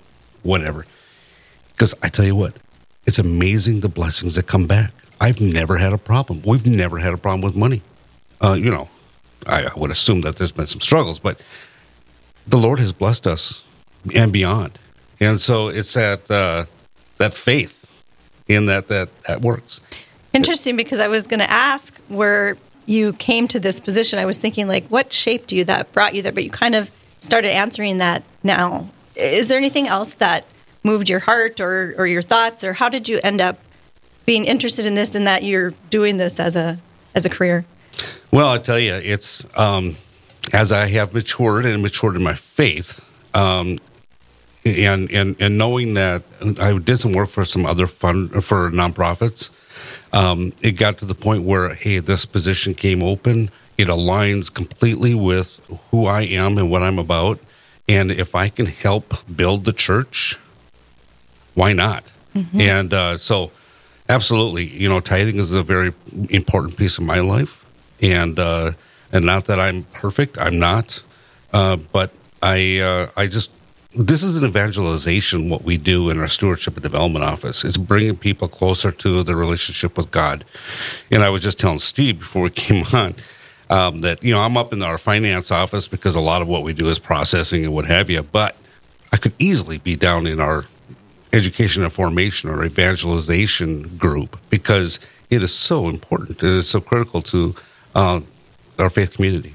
whatever. 0.42 0.86
Because 1.72 1.94
I 2.02 2.08
tell 2.08 2.24
you 2.24 2.36
what, 2.36 2.54
it's 3.06 3.18
amazing 3.18 3.80
the 3.80 3.88
blessings 3.88 4.36
that 4.36 4.46
come 4.46 4.66
back. 4.66 4.92
I've 5.20 5.40
never 5.40 5.76
had 5.76 5.92
a 5.92 5.98
problem. 5.98 6.42
We've 6.44 6.66
never 6.66 6.98
had 6.98 7.12
a 7.12 7.18
problem 7.18 7.42
with 7.42 7.56
money. 7.56 7.82
Uh, 8.40 8.56
you 8.58 8.70
know, 8.70 8.88
I, 9.46 9.64
I 9.64 9.72
would 9.76 9.90
assume 9.90 10.22
that 10.22 10.36
there's 10.36 10.52
been 10.52 10.66
some 10.66 10.80
struggles, 10.80 11.18
but 11.18 11.40
the 12.46 12.56
Lord 12.56 12.78
has 12.78 12.92
blessed 12.92 13.26
us 13.26 13.66
and 14.14 14.32
beyond. 14.32 14.78
And 15.20 15.40
so 15.40 15.68
it's 15.68 15.92
that 15.94 16.30
uh, 16.30 16.64
that 17.20 17.32
faith 17.32 17.87
in 18.49 18.67
that 18.67 18.88
that 18.88 19.08
that 19.22 19.40
works. 19.40 19.81
Interesting, 20.32 20.76
because 20.76 21.00
I 21.00 21.08
was 21.08 21.26
going 21.26 21.40
to 21.40 21.50
ask 21.50 21.99
where 22.08 22.56
you 22.87 23.12
came 23.14 23.46
to 23.49 23.61
this 23.61 23.81
position, 23.81 24.19
I 24.19 24.26
was 24.26 24.38
thinking 24.38 24.67
like, 24.69 24.87
what 24.88 25.12
shaped 25.12 25.52
you 25.52 25.64
that 25.64 25.93
brought 25.93 26.14
you 26.14 26.22
there? 26.22 26.32
But 26.32 26.44
you 26.44 26.50
kind 26.50 26.75
of 26.75 26.90
started 27.19 27.52
answering 27.52 27.99
that 27.99 28.22
now. 28.43 28.90
Is 29.14 29.49
there 29.49 29.58
anything 29.58 29.87
else 29.87 30.14
that 30.14 30.44
moved 30.82 31.11
your 31.11 31.20
heart 31.20 31.61
or, 31.61 31.94
or 31.99 32.06
your 32.06 32.22
thoughts, 32.22 32.64
or 32.64 32.72
how 32.72 32.88
did 32.88 33.08
you 33.08 33.20
end 33.23 33.40
up 33.40 33.58
being 34.25 34.44
interested 34.44 34.87
in 34.87 34.94
this 34.94 35.14
and 35.14 35.26
that 35.26 35.43
you're 35.43 35.73
doing 35.90 36.16
this 36.16 36.40
as 36.40 36.56
a 36.56 36.78
as 37.14 37.26
a 37.26 37.31
career? 37.31 37.64
Well, 38.31 38.49
I 38.49 38.58
tell 38.58 38.78
you, 38.78 38.94
it's 38.94 39.46
um, 39.58 39.96
as 40.52 40.73
I 40.73 40.87
have 40.87 41.12
matured 41.12 41.66
and 41.66 41.82
matured 41.82 42.16
in 42.16 42.23
my 42.23 42.34
faith, 42.34 43.04
um, 43.35 43.78
and 44.64 45.11
and 45.11 45.37
and 45.40 45.59
knowing 45.59 45.95
that 45.95 46.23
I 46.61 46.76
did 46.79 46.99
some 46.99 47.12
work 47.12 47.29
for 47.29 47.45
some 47.45 47.67
other 47.67 47.87
fund 47.87 48.45
for 48.45 48.71
nonprofits 48.71 49.50
um, 50.12 50.52
it 50.61 50.73
got 50.73 50.99
to 50.99 51.05
the 51.05 51.14
point 51.14 51.45
where, 51.45 51.75
hey, 51.75 51.99
this 51.99 52.25
position 52.25 52.75
came 52.75 53.02
open. 53.02 53.50
It 53.79 53.88
aligns 53.88 54.52
completely 54.52 55.14
with 55.14 55.61
who 55.90 56.07
I 56.07 56.23
am 56.23 56.59
and 56.59 56.71
what 56.71 56.83
I'm 56.83 56.99
about. 56.99 57.40
And 57.88 58.11
if 58.11 58.35
I 58.35 58.49
can 58.49 58.67
help 58.67 59.14
build 59.35 59.64
the 59.64 59.73
church, 59.73 60.38
why 61.55 61.73
not? 61.73 62.12
Mm-hmm. 62.35 62.61
And 62.61 62.95
uh, 62.95 63.17
so, 63.17 63.50
absolutely, 64.09 64.64
you 64.67 64.88
know, 64.88 65.00
tithing 65.00 65.37
is 65.37 65.52
a 65.52 65.62
very 65.62 65.93
important 66.29 66.76
piece 66.76 66.99
of 66.99 67.05
my 67.05 67.21
life. 67.21 67.64
And 68.00 68.38
uh, 68.38 68.73
and 69.12 69.26
not 69.26 69.47
that 69.47 69.61
I'm 69.61 69.83
perfect, 69.93 70.38
I'm 70.38 70.59
not. 70.59 71.02
Uh, 71.52 71.76
but 71.93 72.12
I 72.43 72.79
uh, 72.79 73.11
I 73.17 73.26
just 73.26 73.50
this 73.92 74.23
is 74.23 74.37
an 74.37 74.44
evangelization 74.44 75.49
what 75.49 75.64
we 75.64 75.76
do 75.76 76.11
in 76.11 76.18
our 76.20 76.28
stewardship 76.28 76.75
and 76.75 76.82
development 76.82 77.25
office 77.25 77.64
is 77.64 77.76
bringing 77.76 78.16
people 78.16 78.47
closer 78.47 78.92
to 78.92 79.23
the 79.23 79.35
relationship 79.35 79.97
with 79.97 80.11
god. 80.11 80.44
And 81.11 81.23
i 81.23 81.30
was 81.30 81.42
just 81.42 81.59
telling 81.59 81.78
steve 81.78 82.18
before 82.20 82.42
we 82.42 82.50
came 82.50 82.85
on 82.92 83.14
um, 83.68 84.00
that 84.02 84.23
you 84.23 84.32
know 84.32 84.40
i'm 84.40 84.56
up 84.56 84.73
in 84.73 84.82
our 84.82 84.99
finance 84.99 85.50
office 85.50 85.88
because 85.88 86.14
a 86.14 86.20
lot 86.20 86.42
of 86.42 86.49
what 86.49 86.62
we 86.62 86.73
do 86.73 86.87
is 86.88 86.99
processing 86.99 87.64
and 87.64 87.75
what 87.75 87.85
have 87.87 88.09
you 88.09 88.23
but 88.23 88.56
i 89.12 89.16
could 89.16 89.35
easily 89.38 89.78
be 89.78 89.97
down 89.97 90.26
in 90.26 90.40
our 90.40 90.64
education 91.32 91.82
and 91.82 91.92
formation 91.92 92.50
or 92.50 92.64
evangelization 92.64 93.97
group 93.97 94.38
because 94.50 94.99
it 95.30 95.42
is 95.42 95.54
so 95.54 95.88
important. 95.88 96.42
It 96.42 96.42
is 96.42 96.68
so 96.68 96.80
critical 96.80 97.23
to 97.23 97.54
uh, 97.94 98.20
our 98.78 98.90
faith 98.90 99.14
community. 99.14 99.54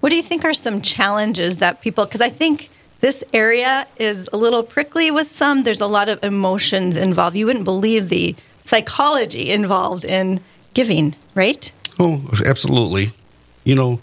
What 0.00 0.10
do 0.10 0.16
you 0.16 0.22
think 0.22 0.44
are 0.44 0.52
some 0.52 0.82
challenges 0.82 1.58
that 1.58 1.80
people 1.80 2.04
because 2.04 2.20
i 2.20 2.28
think 2.28 2.68
this 3.00 3.24
area 3.32 3.86
is 3.96 4.28
a 4.32 4.36
little 4.36 4.62
prickly 4.62 5.10
with 5.10 5.28
some. 5.28 5.62
There's 5.62 5.80
a 5.80 5.86
lot 5.86 6.08
of 6.08 6.22
emotions 6.22 6.96
involved. 6.96 7.36
You 7.36 7.46
wouldn't 7.46 7.64
believe 7.64 8.08
the 8.08 8.36
psychology 8.64 9.50
involved 9.50 10.04
in 10.04 10.40
giving, 10.74 11.16
right? 11.34 11.72
Oh, 11.98 12.30
absolutely. 12.46 13.10
You 13.64 13.74
know, 13.74 14.00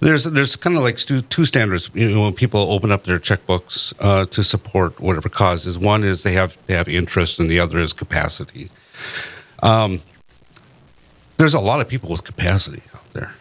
there's 0.00 0.24
there's 0.24 0.56
kind 0.56 0.76
of 0.76 0.82
like 0.82 0.96
two 0.96 1.44
standards. 1.44 1.90
You 1.94 2.10
know, 2.10 2.22
when 2.22 2.32
people 2.32 2.60
open 2.72 2.90
up 2.90 3.04
their 3.04 3.18
checkbooks 3.18 3.94
uh, 4.00 4.26
to 4.26 4.42
support 4.42 5.00
whatever 5.00 5.28
causes, 5.28 5.78
one 5.78 6.02
is 6.02 6.24
they 6.24 6.32
have 6.32 6.58
they 6.66 6.74
have 6.74 6.88
interest, 6.88 7.38
and 7.38 7.48
the 7.48 7.60
other 7.60 7.78
is 7.78 7.92
capacity. 7.92 8.68
Um, 9.62 10.00
there's 11.38 11.54
a 11.54 11.60
lot 11.60 11.80
of 11.80 11.88
people 11.88 12.10
with 12.10 12.24
capacity 12.24 12.82
out 12.94 13.12
there, 13.12 13.34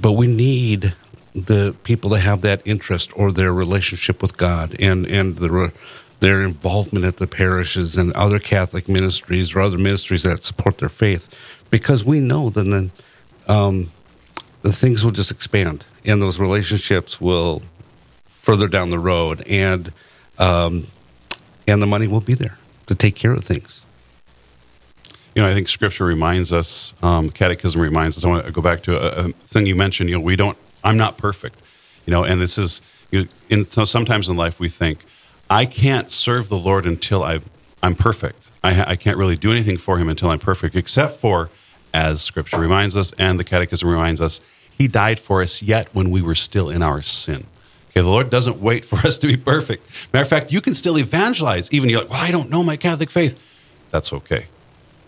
but 0.00 0.12
we 0.12 0.26
need 0.26 0.94
the 1.34 1.74
people 1.84 2.10
to 2.10 2.18
have 2.18 2.42
that 2.42 2.62
interest 2.64 3.10
or 3.16 3.32
their 3.32 3.52
relationship 3.52 4.22
with 4.22 4.36
God 4.36 4.76
and 4.80 5.06
and 5.06 5.36
the 5.36 5.72
their 6.20 6.42
involvement 6.42 7.04
at 7.04 7.18
the 7.18 7.26
parishes 7.26 7.96
and 7.96 8.12
other 8.12 8.38
Catholic 8.38 8.88
ministries 8.88 9.54
or 9.54 9.60
other 9.60 9.78
ministries 9.78 10.24
that 10.24 10.44
support 10.44 10.78
their 10.78 10.88
faith, 10.88 11.28
because 11.70 12.04
we 12.04 12.18
know 12.18 12.50
that 12.50 12.64
then 12.64 12.90
um, 13.46 13.90
the 14.62 14.72
things 14.72 15.04
will 15.04 15.12
just 15.12 15.30
expand 15.30 15.84
and 16.04 16.20
those 16.20 16.40
relationships 16.40 17.20
will 17.20 17.62
further 18.26 18.66
down 18.66 18.90
the 18.90 18.98
road 18.98 19.46
and 19.46 19.92
um, 20.38 20.86
and 21.66 21.82
the 21.82 21.86
money 21.86 22.08
will 22.08 22.20
be 22.20 22.34
there 22.34 22.58
to 22.86 22.94
take 22.94 23.14
care 23.14 23.32
of 23.32 23.44
things. 23.44 23.82
You 25.34 25.42
know, 25.42 25.50
I 25.50 25.54
think 25.54 25.68
Scripture 25.68 26.04
reminds 26.04 26.52
us, 26.52 26.94
um, 27.02 27.30
Catechism 27.30 27.80
reminds 27.80 28.16
us. 28.16 28.24
I 28.24 28.28
want 28.28 28.46
to 28.46 28.50
go 28.50 28.62
back 28.62 28.82
to 28.84 28.96
a, 28.96 29.28
a 29.28 29.32
thing 29.46 29.66
you 29.66 29.76
mentioned. 29.76 30.10
You 30.10 30.16
know, 30.16 30.22
we 30.22 30.34
don't. 30.34 30.58
I'm 30.84 30.96
not 30.96 31.18
perfect. 31.18 31.60
You 32.06 32.10
know, 32.12 32.24
and 32.24 32.40
this 32.40 32.58
is. 32.58 32.82
You 33.10 33.26
in 33.48 33.64
sometimes 33.66 34.28
in 34.28 34.36
life 34.36 34.60
we 34.60 34.68
think, 34.68 34.98
I 35.48 35.64
can't 35.64 36.10
serve 36.10 36.50
the 36.50 36.58
Lord 36.58 36.84
until 36.84 37.22
I 37.22 37.40
I'm 37.82 37.94
perfect. 37.94 38.48
I, 38.62 38.92
I 38.92 38.96
can't 38.96 39.16
really 39.16 39.36
do 39.36 39.50
anything 39.50 39.78
for 39.78 39.98
Him 39.98 40.08
until 40.08 40.30
I'm 40.30 40.38
perfect, 40.38 40.74
except 40.74 41.16
for, 41.16 41.50
as 41.94 42.22
Scripture 42.22 42.58
reminds 42.58 42.96
us, 42.96 43.12
and 43.12 43.38
the 43.38 43.44
Catechism 43.44 43.88
reminds 43.88 44.20
us, 44.20 44.40
He 44.76 44.88
died 44.88 45.20
for 45.20 45.42
us 45.42 45.62
yet 45.62 45.88
when 45.94 46.10
we 46.10 46.22
were 46.22 46.34
still 46.34 46.68
in 46.68 46.82
our 46.82 47.02
sin. 47.02 47.46
Okay, 47.90 48.00
the 48.00 48.08
Lord 48.08 48.30
doesn't 48.30 48.60
wait 48.60 48.84
for 48.84 48.96
us 49.06 49.18
to 49.18 49.26
be 49.26 49.36
perfect. 49.36 50.12
Matter 50.12 50.22
of 50.22 50.28
fact, 50.28 50.52
you 50.52 50.60
can 50.60 50.74
still 50.74 50.98
evangelize, 50.98 51.72
even 51.72 51.88
you're 51.88 52.00
like, 52.00 52.10
well, 52.10 52.22
I 52.22 52.30
don't 52.30 52.50
know 52.50 52.62
my 52.62 52.76
Catholic 52.76 53.10
faith. 53.10 53.38
That's 53.90 54.12
okay. 54.12 54.46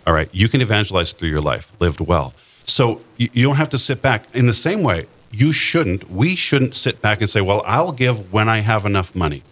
All 0.07 0.15
right, 0.15 0.29
you 0.33 0.49
can 0.49 0.61
evangelize 0.61 1.13
through 1.13 1.29
your 1.29 1.41
life, 1.41 1.73
lived 1.81 2.01
well. 2.01 2.33
So 2.65 3.03
you, 3.17 3.29
you 3.33 3.43
don't 3.43 3.57
have 3.57 3.71
to 3.71 3.79
sit 3.79 4.01
back. 4.01 4.25
In 4.35 4.47
the 4.47 4.55
same 4.55 4.83
way, 4.83 5.07
you 5.31 5.53
shouldn't, 5.53 6.11
we 6.11 6.35
shouldn't 6.35 6.75
sit 6.75 7.01
back 7.01 7.21
and 7.21 7.31
say, 7.31 7.41
well, 7.41 7.63
I'll 7.65 7.93
give 7.93 8.33
when 8.33 8.49
I 8.49 8.59
have 8.59 8.85
enough 8.85 9.15
money. 9.15 9.43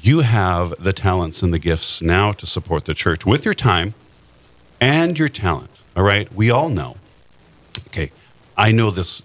You 0.00 0.20
have 0.20 0.74
the 0.82 0.92
talents 0.92 1.42
and 1.42 1.52
the 1.52 1.58
gifts 1.58 2.02
now 2.02 2.32
to 2.32 2.46
support 2.46 2.84
the 2.84 2.94
church 2.94 3.24
with 3.24 3.44
your 3.44 3.54
time 3.54 3.94
and 4.80 5.18
your 5.18 5.28
talent. 5.28 5.70
All 5.96 6.02
right, 6.02 6.32
we 6.32 6.50
all 6.50 6.68
know. 6.68 6.96
Okay, 7.88 8.10
I 8.56 8.72
know 8.72 8.90
this. 8.90 9.22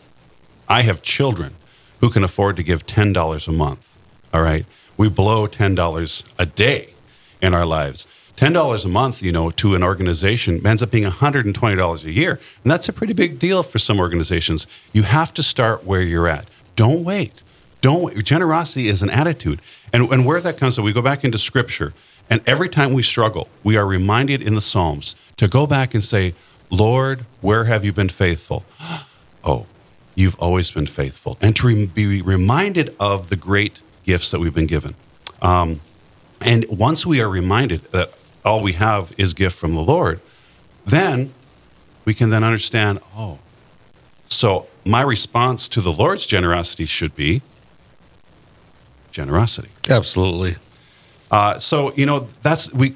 I 0.67 0.83
have 0.83 1.01
children 1.01 1.55
who 1.99 2.09
can 2.09 2.23
afford 2.23 2.55
to 2.57 2.63
give 2.63 2.85
$10 2.85 3.47
a 3.47 3.51
month. 3.51 3.97
All 4.33 4.41
right, 4.41 4.65
we 4.95 5.09
blow 5.09 5.47
$10 5.47 6.23
a 6.37 6.45
day 6.45 6.93
in 7.41 7.53
our 7.53 7.65
lives. 7.65 8.07
$10 8.39 8.85
a 8.85 8.87
month, 8.87 9.21
you 9.21 9.33
know, 9.33 9.51
to 9.51 9.75
an 9.75 9.83
organization 9.83 10.65
ends 10.65 10.81
up 10.81 10.89
being 10.89 11.03
$120 11.03 12.03
a 12.05 12.11
year. 12.11 12.39
And 12.63 12.71
that's 12.71 12.87
a 12.87 12.93
pretty 12.93 13.11
big 13.11 13.37
deal 13.37 13.63
for 13.63 13.79
some 13.79 13.99
organizations. 13.99 14.65
You 14.93 15.03
have 15.03 15.33
to 15.33 15.43
start 15.43 15.83
where 15.83 16.01
you're 16.01 16.27
at. 16.27 16.47
Don't 16.77 17.03
wait. 17.03 17.43
Don't. 17.81 18.23
Generosity 18.23 18.87
is 18.87 19.03
an 19.03 19.09
attitude. 19.09 19.59
And, 19.91 20.09
and 20.09 20.25
where 20.25 20.39
that 20.39 20.57
comes 20.57 20.75
from, 20.75 20.85
we 20.85 20.93
go 20.93 21.01
back 21.01 21.25
into 21.25 21.37
scripture. 21.37 21.93
And 22.29 22.41
every 22.45 22.69
time 22.69 22.93
we 22.93 23.03
struggle, 23.03 23.49
we 23.61 23.75
are 23.75 23.85
reminded 23.85 24.41
in 24.41 24.55
the 24.55 24.61
Psalms 24.61 25.17
to 25.35 25.49
go 25.49 25.67
back 25.67 25.93
and 25.93 26.01
say, 26.01 26.33
Lord, 26.69 27.25
where 27.41 27.65
have 27.65 27.83
you 27.83 27.91
been 27.91 28.09
faithful? 28.09 28.63
Oh, 29.41 29.67
you've 30.15 30.37
always 30.37 30.69
been 30.69 30.85
faithful. 30.85 31.37
And 31.39 31.55
to 31.55 31.87
be 31.87 32.21
reminded 32.21 32.93
of 32.99 33.29
the 33.29 33.37
great 33.37 33.81
gifts 34.03 34.31
that 34.31 34.39
we've 34.39 34.53
been 34.53 34.67
given. 34.67 34.95
Um, 35.41 35.79
and 36.41 36.65
once 36.69 37.05
we 37.05 37.21
are 37.21 37.29
reminded 37.29 37.83
that 37.91 38.13
all 38.45 38.61
we 38.61 38.73
have 38.73 39.13
is 39.17 39.33
gift 39.33 39.57
from 39.57 39.73
the 39.73 39.81
Lord, 39.81 40.21
then 40.85 41.33
we 42.05 42.13
can 42.13 42.29
then 42.29 42.43
understand, 42.43 42.99
oh, 43.15 43.39
so 44.27 44.67
my 44.85 45.01
response 45.01 45.67
to 45.69 45.81
the 45.81 45.91
Lord's 45.91 46.25
generosity 46.25 46.85
should 46.85 47.15
be 47.15 47.41
generosity. 49.11 49.69
Absolutely. 49.89 50.55
Uh, 51.31 51.59
so 51.59 51.93
you 51.93 52.05
know 52.05 52.27
that's 52.41 52.71
we. 52.73 52.95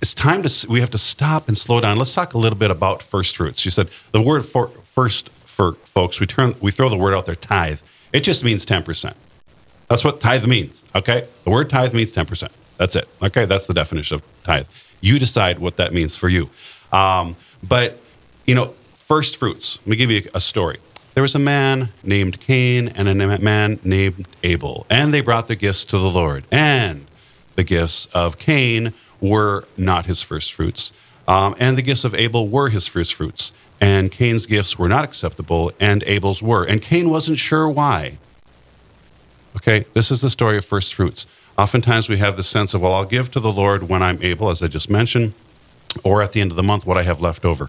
It's 0.00 0.14
time 0.14 0.42
to 0.44 0.66
we 0.68 0.80
have 0.80 0.90
to 0.90 0.98
stop 0.98 1.48
and 1.48 1.58
slow 1.58 1.80
down. 1.80 1.98
Let's 1.98 2.14
talk 2.14 2.32
a 2.32 2.38
little 2.38 2.58
bit 2.58 2.70
about 2.70 3.02
first 3.02 3.36
fruits. 3.36 3.64
You 3.64 3.70
said 3.70 3.88
the 4.12 4.22
word 4.22 4.44
for 4.44 4.68
first 4.68 5.30
for 5.44 5.72
folks. 5.84 6.20
We 6.20 6.26
turn 6.26 6.54
we 6.60 6.70
throw 6.70 6.88
the 6.88 6.96
word 6.96 7.14
out 7.14 7.26
there 7.26 7.34
tithe. 7.34 7.80
It 8.12 8.20
just 8.20 8.44
means 8.44 8.64
ten 8.64 8.82
percent. 8.82 9.16
That's 9.88 10.04
what 10.04 10.20
tithe 10.20 10.46
means. 10.46 10.84
Okay, 10.94 11.26
the 11.44 11.50
word 11.50 11.68
tithe 11.68 11.92
means 11.94 12.12
ten 12.12 12.26
percent. 12.26 12.52
That's 12.78 12.96
it. 12.96 13.08
Okay, 13.22 13.44
that's 13.44 13.66
the 13.66 13.74
definition 13.74 14.16
of 14.16 14.22
tithe. 14.44 14.66
You 15.00 15.18
decide 15.18 15.58
what 15.58 15.76
that 15.76 15.92
means 15.92 16.16
for 16.16 16.28
you. 16.28 16.48
Um, 16.92 17.36
but 17.62 18.00
you 18.46 18.54
know, 18.54 18.68
first 18.94 19.36
fruits. 19.36 19.78
Let 19.80 19.88
me 19.88 19.96
give 19.96 20.10
you 20.10 20.22
a 20.34 20.40
story. 20.40 20.78
There 21.14 21.22
was 21.22 21.34
a 21.34 21.40
man 21.40 21.90
named 22.02 22.40
Cain 22.40 22.88
and 22.88 23.08
a 23.08 23.38
man 23.38 23.80
named 23.84 24.28
Abel, 24.42 24.86
and 24.88 25.12
they 25.12 25.20
brought 25.20 25.48
their 25.48 25.56
gifts 25.56 25.84
to 25.86 25.98
the 25.98 26.08
Lord. 26.08 26.44
And 26.50 27.06
the 27.56 27.64
gifts 27.64 28.06
of 28.06 28.38
Cain 28.38 28.94
were 29.20 29.64
not 29.76 30.06
his 30.06 30.22
first 30.22 30.52
fruits, 30.52 30.92
um, 31.26 31.56
and 31.58 31.76
the 31.76 31.82
gifts 31.82 32.04
of 32.04 32.14
Abel 32.14 32.48
were 32.48 32.68
his 32.68 32.86
first 32.86 33.14
fruits. 33.14 33.52
And 33.80 34.10
Cain's 34.10 34.46
gifts 34.46 34.78
were 34.78 34.88
not 34.88 35.04
acceptable, 35.04 35.72
and 35.78 36.02
Abel's 36.04 36.42
were. 36.42 36.64
And 36.64 36.82
Cain 36.82 37.10
wasn't 37.10 37.38
sure 37.38 37.68
why. 37.68 38.18
Okay, 39.56 39.86
this 39.92 40.10
is 40.10 40.20
the 40.20 40.30
story 40.30 40.56
of 40.56 40.64
first 40.64 40.94
fruits. 40.94 41.26
Oftentimes 41.58 42.08
we 42.08 42.18
have 42.18 42.36
the 42.36 42.44
sense 42.44 42.72
of, 42.72 42.82
well, 42.82 42.94
I'll 42.94 43.04
give 43.04 43.32
to 43.32 43.40
the 43.40 43.50
Lord 43.50 43.88
when 43.88 44.00
I'm 44.00 44.22
able, 44.22 44.48
as 44.48 44.62
I 44.62 44.68
just 44.68 44.88
mentioned, 44.88 45.34
or 46.04 46.22
at 46.22 46.30
the 46.30 46.40
end 46.40 46.52
of 46.52 46.56
the 46.56 46.62
month 46.62 46.86
what 46.86 46.96
I 46.96 47.02
have 47.02 47.20
left 47.20 47.44
over. 47.44 47.68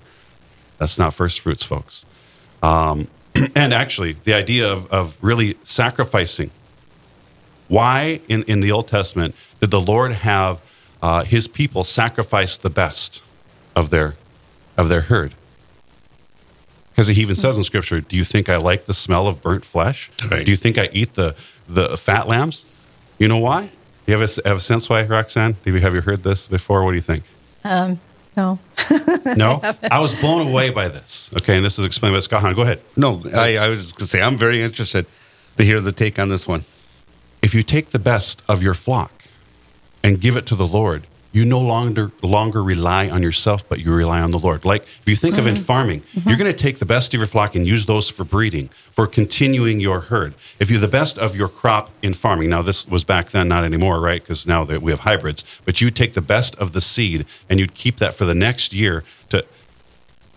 That's 0.78 1.00
not 1.00 1.16
first 1.16 1.40
fruits, 1.40 1.64
folks. 1.64 2.06
Um, 2.62 3.08
and 3.56 3.74
actually, 3.74 4.14
the 4.14 4.36
idea 4.36 4.72
of, 4.72 4.92
of 4.92 5.18
really 5.24 5.58
sacrificing. 5.64 6.52
Why 7.68 8.22
in, 8.30 8.44
in 8.44 8.60
the 8.60 8.72
Old 8.72 8.88
Testament 8.88 9.34
did 9.60 9.72
the 9.72 9.82
Lord 9.82 10.12
have 10.12 10.62
uh, 11.02 11.24
his 11.24 11.48
people 11.48 11.84
sacrifice 11.84 12.58
the 12.58 12.70
best 12.70 13.24
of 13.76 13.90
their, 13.90 14.16
of 14.78 14.88
their 14.88 15.02
herd? 15.02 15.34
Because 16.92 17.08
he 17.08 17.22
even 17.22 17.36
says 17.36 17.58
in 17.58 17.64
Scripture, 17.64 18.02
Do 18.02 18.16
you 18.16 18.24
think 18.24 18.50
I 18.50 18.58
like 18.58 18.86
the 18.86 18.94
smell 18.94 19.26
of 19.26 19.42
burnt 19.42 19.66
flesh? 19.66 20.12
Right. 20.30 20.46
Do 20.46 20.52
you 20.52 20.58
think 20.58 20.78
I 20.78 20.90
eat 20.94 21.16
the, 21.16 21.36
the 21.68 21.98
fat 21.98 22.28
lambs? 22.28 22.66
You 23.18 23.28
know 23.28 23.40
why? 23.40 23.72
You 24.10 24.18
have 24.18 24.40
a, 24.40 24.48
have 24.48 24.58
a 24.58 24.62
sense 24.62 24.90
why, 24.90 25.04
Roxanne? 25.04 25.56
Have 25.66 25.76
you, 25.76 25.82
have 25.82 25.94
you 25.94 26.02
heard 26.02 26.24
this 26.24 26.48
before? 26.48 26.84
What 26.84 26.92
do 26.92 26.96
you 26.96 27.02
think? 27.02 27.26
Um, 27.64 28.00
no. 28.36 28.58
No? 29.38 29.62
I 29.92 30.00
was 30.00 30.16
blown 30.16 30.48
away 30.48 30.72
by 30.72 30.88
this. 30.88 31.30
Okay, 31.36 31.58
and 31.58 31.64
this 31.64 31.78
is 31.78 31.86
explained 31.86 32.16
by 32.16 32.20
Scott 32.22 32.42
Hahn. 32.42 32.56
Go 32.56 32.64
ahead. 32.64 32.82
No, 32.98 33.22
I, 33.36 33.58
I 33.58 33.68
was 33.70 33.92
going 33.92 34.00
to 34.00 34.06
say 34.08 34.20
I'm 34.20 34.36
very 34.36 34.64
interested 34.64 35.06
to 35.58 35.64
hear 35.64 35.80
the 35.80 35.92
take 35.92 36.18
on 36.18 36.30
this 36.30 36.48
one. 36.48 36.66
If 37.44 37.54
you 37.54 37.62
take 37.62 37.90
the 37.92 38.00
best 38.00 38.42
of 38.50 38.64
your 38.64 38.74
flock 38.74 39.26
and 40.02 40.20
give 40.20 40.36
it 40.36 40.48
to 40.48 40.56
the 40.56 40.66
Lord, 40.66 41.06
you 41.32 41.46
no 41.46 41.60
longer 41.60 42.12
longer 42.24 42.64
rely 42.64 43.08
on 43.10 43.22
yourself, 43.22 43.68
but 43.70 43.80
you 43.80 43.94
rely 43.94 44.22
on 44.22 44.32
the 44.32 44.40
Lord. 44.40 44.66
Like 44.66 44.84
if 44.84 45.04
you 45.06 45.16
think 45.16 45.38
of 45.38 45.46
in 45.46 45.56
mm-hmm. 45.56 45.64
farming, 45.64 46.02
mm-hmm. 46.02 46.28
you're 46.28 46.38
going 46.38 46.52
to 46.52 46.58
take 46.58 46.80
the 46.80 46.86
best 46.86 47.14
of 47.14 47.20
your 47.20 47.28
flock 47.28 47.56
and 47.56 47.68
use 47.68 47.86
those 47.86 48.10
for 48.10 48.24
breeding, 48.24 48.70
for 48.70 49.06
continuing 49.06 49.80
your 49.80 50.02
herd. 50.02 50.34
If 50.60 50.72
you're 50.72 50.80
the 50.80 50.88
best 50.88 51.20
of 51.20 51.36
your 51.36 51.48
crop 51.48 51.92
in 52.02 52.14
farming, 52.14 52.50
now 52.50 52.64
this 52.64 52.88
was 52.88 53.04
back 53.04 53.30
then, 53.30 53.48
not 53.48 53.64
anymore, 53.64 54.00
right? 54.00 54.22
Because 54.22 54.48
now 54.48 54.64
that 54.66 54.82
we 54.82 54.92
have 54.92 55.02
hybrids, 55.02 55.44
but 55.66 55.82
you 55.82 55.92
take 55.92 56.14
the 56.14 56.22
best 56.22 56.56
of 56.56 56.74
the 56.74 56.82
seed 56.82 57.26
and 57.48 57.60
you'd 57.60 57.76
keep 57.76 57.98
that 57.98 58.16
for 58.16 58.26
the 58.26 58.36
next 58.36 58.74
year. 58.74 59.04
To, 59.30 59.46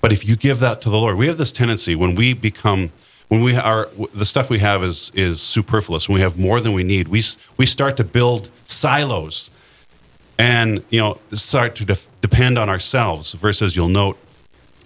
but 0.03 0.13
if 0.13 0.29
you 0.29 0.37
give 0.37 0.61
that 0.61 0.83
to 0.83 0.91
the 0.91 0.99
Lord, 0.99 1.17
we 1.17 1.27
have 1.27 1.39
this 1.39 1.53
tendency 1.53 1.95
when 1.95 2.15
we 2.15 2.35
become 2.35 2.93
when 3.29 3.43
we 3.43 3.57
are 3.57 3.89
the 4.13 4.27
stuff 4.27 4.51
we 4.51 4.59
have 4.59 4.85
is 4.85 5.11
is 5.15 5.41
superfluous. 5.41 6.07
When 6.07 6.17
we 6.17 6.21
have 6.21 6.39
more 6.39 6.61
than 6.61 6.75
we 6.75 6.85
need, 6.85 7.09
we 7.09 7.23
we 7.57 7.65
start 7.65 7.97
to 7.97 8.05
build 8.05 8.51
silos 8.67 9.51
and 10.39 10.85
you 10.91 10.99
know 10.99 11.19
start 11.33 11.75
to 11.77 11.85
depend 12.21 12.59
on 12.59 12.69
ourselves 12.69 13.33
versus 13.33 13.77
you'll 13.77 13.89
note 13.89 14.19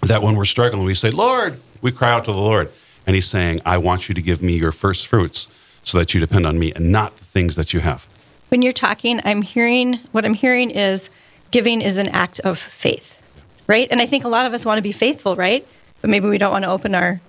that 0.03 0.23
when 0.23 0.35
we're 0.37 0.45
struggling 0.45 0.85
we 0.85 0.95
say 0.95 1.11
lord 1.11 1.59
we 1.83 1.91
cry 1.93 2.11
out 2.11 2.25
to 2.25 2.33
the 2.33 2.39
lord 2.39 2.71
and 3.07 3.15
he's 3.15 3.27
saying 3.27 3.61
i 3.65 3.79
want 3.79 4.09
you 4.09 4.15
to 4.15 4.23
give 4.23 4.43
me 4.43 4.57
your 4.57 4.73
first 4.73 5.07
fruits 5.07 5.49
so 5.85 5.99
that 5.99 6.13
you 6.13 6.21
depend 6.21 6.47
on 6.47 6.59
me 6.59 6.73
and 6.75 6.91
not 6.91 7.17
the 7.17 7.25
things 7.25 7.57
that 7.57 7.73
you 7.73 7.81
have 7.81 8.07
When 8.49 8.63
you're 8.63 8.73
talking, 8.73 9.21
I'm 9.25 9.43
hearing 9.43 9.95
what 10.13 10.25
I'm 10.25 10.35
hearing 10.35 10.71
is 10.71 11.11
giving 11.51 11.81
is 11.81 11.97
an 11.97 12.09
act 12.09 12.41
of 12.41 12.59
faith, 12.59 13.23
right? 13.67 13.89
And 13.91 14.01
I 14.01 14.07
think 14.07 14.25
a 14.25 14.29
lot 14.29 14.47
of 14.47 14.53
us 14.53 14.65
want 14.65 14.79
to 14.79 14.83
be 14.83 14.93
faithful, 14.93 15.35
right? 15.37 15.67
But 16.01 16.11
maybe 16.11 16.29
we 16.29 16.39
don't 16.39 16.53
want 16.53 16.65
to 16.65 16.71
open 16.71 16.95
our 16.95 17.21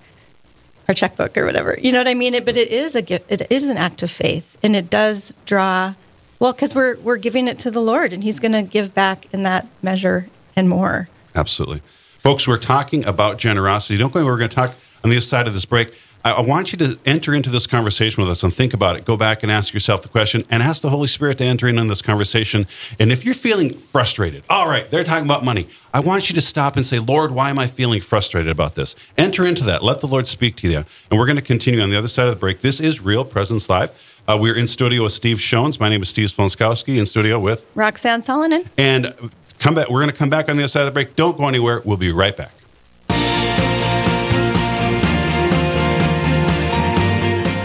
our 0.88 0.94
checkbook 0.94 1.38
or 1.38 1.46
whatever. 1.46 1.78
You 1.82 1.92
know 1.92 2.00
what 2.00 2.08
I 2.08 2.14
mean? 2.14 2.34
It, 2.34 2.46
but 2.46 2.56
it 2.56 2.70
is 2.70 2.96
a. 2.96 3.04
It 3.32 3.48
is 3.50 3.70
an 3.70 3.78
act 3.78 4.04
of 4.04 4.12
faith, 4.12 4.58
and 4.64 4.76
it 4.76 4.90
does 4.90 5.38
draw. 5.46 5.94
Well, 6.40 6.54
because 6.54 6.76
we're 6.76 6.98
we're 6.98 7.18
giving 7.18 7.48
it 7.48 7.58
to 7.60 7.72
the 7.72 7.82
Lord, 7.82 8.14
and 8.14 8.24
He's 8.24 8.40
going 8.40 8.52
to 8.54 8.62
give 8.62 8.94
back 8.94 9.32
in 9.34 9.44
that 9.44 9.68
measure 9.82 10.28
and 10.56 10.70
more. 10.70 11.10
absolutely 11.36 11.82
folks 12.18 12.48
we're 12.48 12.58
talking 12.58 13.06
about 13.06 13.38
generosity 13.38 13.96
don't 13.98 14.12
go 14.12 14.26
we're 14.26 14.38
going 14.38 14.50
to 14.50 14.56
talk 14.56 14.74
on 15.04 15.10
the 15.12 15.16
other 15.16 15.22
side 15.22 15.48
of 15.48 15.54
this 15.54 15.66
break 15.66 15.94
I, 16.26 16.32
I 16.32 16.42
want 16.42 16.72
you 16.72 16.78
to 16.80 17.00
enter 17.06 17.34
into 17.34 17.50
this 17.50 17.68
conversation 17.68 18.22
with 18.22 18.30
us 18.30 18.44
and 18.44 18.54
think 18.54 18.74
about 18.74 18.98
it. 18.98 19.06
Go 19.06 19.16
back 19.16 19.44
and 19.44 19.52
ask 19.52 19.74
yourself 19.74 20.02
the 20.02 20.10
question 20.10 20.44
and 20.50 20.62
ask 20.62 20.82
the 20.82 20.90
Holy 20.90 21.08
Spirit 21.08 21.38
to 21.38 21.46
enter 21.46 21.68
in 21.68 21.80
on 21.80 21.88
this 21.88 22.02
conversation. 22.02 22.68
And 23.00 23.12
if 23.12 23.24
you're 23.24 23.34
feeling 23.34 23.72
frustrated, 23.72 24.44
all 24.50 24.68
right, 24.68 24.90
they're 24.92 25.04
talking 25.06 25.26
about 25.26 25.46
money. 25.46 25.68
I 25.94 26.02
want 26.02 26.30
you 26.30 26.36
to 26.36 26.42
stop 26.42 26.76
and 26.76 26.86
say, 26.86 27.00
Lord, 27.00 27.32
why 27.32 27.50
am 27.50 27.60
I 27.60 27.68
feeling 27.68 28.02
frustrated 28.02 28.52
about 28.52 28.76
this? 28.76 28.96
Enter 29.18 29.46
into 29.46 29.64
that. 29.66 29.84
Let 29.84 30.02
the 30.02 30.08
Lord 30.08 30.28
speak 30.28 30.56
to 30.58 30.68
you. 30.70 30.84
And 31.10 31.20
we're 31.20 31.28
going 31.28 31.38
to 31.38 31.42
continue 31.42 31.82
on 31.82 31.92
the 31.92 31.98
other 31.98 32.10
side 32.10 32.28
of 32.28 32.34
the 32.34 32.40
break. 32.40 32.62
This 32.62 32.80
is 32.80 33.00
Real 33.00 33.24
Presence 33.24 33.70
Live. 33.70 34.07
Uh, 34.28 34.38
we're 34.40 34.56
in 34.56 34.68
studio 34.68 35.04
with 35.04 35.14
Steve 35.14 35.40
Shones. 35.40 35.80
My 35.80 35.88
name 35.90 36.02
is 36.02 36.10
Steve 36.10 36.28
Splonskowski 36.30 36.98
in 36.98 37.06
studio 37.06 37.40
with 37.40 37.66
Roxanne 37.76 38.22
Salonen. 38.22 38.68
and 38.78 39.14
come 39.60 39.74
back. 39.76 39.90
We're 39.90 40.02
going 40.02 40.12
to 40.12 40.18
come 40.18 40.30
back 40.30 40.50
on 40.50 40.58
the 40.58 40.64
other 40.64 40.68
side 40.68 40.82
of 40.82 40.88
the 40.88 40.92
break. 40.92 41.16
Don't 41.16 41.38
go 41.38 41.48
anywhere. 41.48 41.82
We'll 41.86 41.98
be 41.98 42.12
right 42.12 42.36
back. 42.36 42.52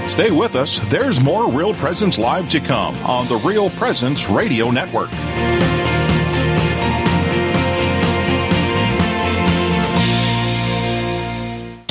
Stay 0.08 0.30
with 0.30 0.56
us. 0.56 0.78
There's 0.90 1.20
more 1.20 1.50
Real 1.50 1.72
Presence 1.72 2.18
Live 2.18 2.48
to 2.50 2.60
come 2.60 2.94
on 2.98 3.26
the 3.28 3.36
Real 3.36 3.70
Presence 3.70 4.28
Radio 4.28 4.70
Network. 4.70 5.08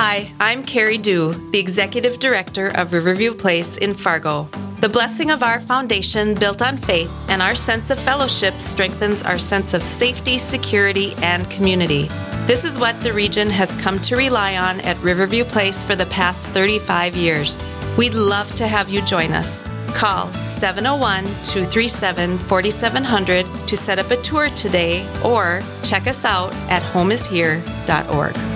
Hi, 0.00 0.32
I'm 0.38 0.62
Carrie 0.62 0.96
Dew, 0.96 1.32
the 1.50 1.58
Executive 1.58 2.20
Director 2.20 2.68
of 2.68 2.92
Riverview 2.92 3.34
Place 3.34 3.78
in 3.78 3.94
Fargo. 3.94 4.44
The 4.78 4.88
blessing 4.88 5.32
of 5.32 5.42
our 5.42 5.58
foundation, 5.58 6.36
built 6.36 6.62
on 6.62 6.76
faith, 6.76 7.12
and 7.28 7.42
our 7.42 7.56
sense 7.56 7.90
of 7.90 7.98
fellowship 7.98 8.60
strengthens 8.60 9.24
our 9.24 9.40
sense 9.40 9.74
of 9.74 9.82
safety, 9.82 10.38
security, 10.38 11.14
and 11.16 11.50
community. 11.50 12.06
This 12.46 12.64
is 12.64 12.78
what 12.78 13.00
the 13.00 13.12
region 13.12 13.50
has 13.50 13.74
come 13.74 13.98
to 14.02 14.14
rely 14.14 14.56
on 14.56 14.80
at 14.82 14.96
Riverview 15.02 15.42
Place 15.44 15.82
for 15.82 15.96
the 15.96 16.06
past 16.06 16.46
35 16.46 17.16
years. 17.16 17.60
We'd 17.96 18.14
love 18.14 18.54
to 18.54 18.68
have 18.68 18.88
you 18.88 19.02
join 19.02 19.32
us. 19.32 19.68
Call 19.96 20.32
701 20.44 21.24
237 21.24 22.38
4700 22.38 23.46
to 23.66 23.76
set 23.76 23.98
up 23.98 24.12
a 24.12 24.16
tour 24.18 24.48
today 24.50 25.10
or 25.24 25.60
check 25.82 26.06
us 26.06 26.24
out 26.24 26.54
at 26.70 26.84
homeishere.org. 26.84 28.47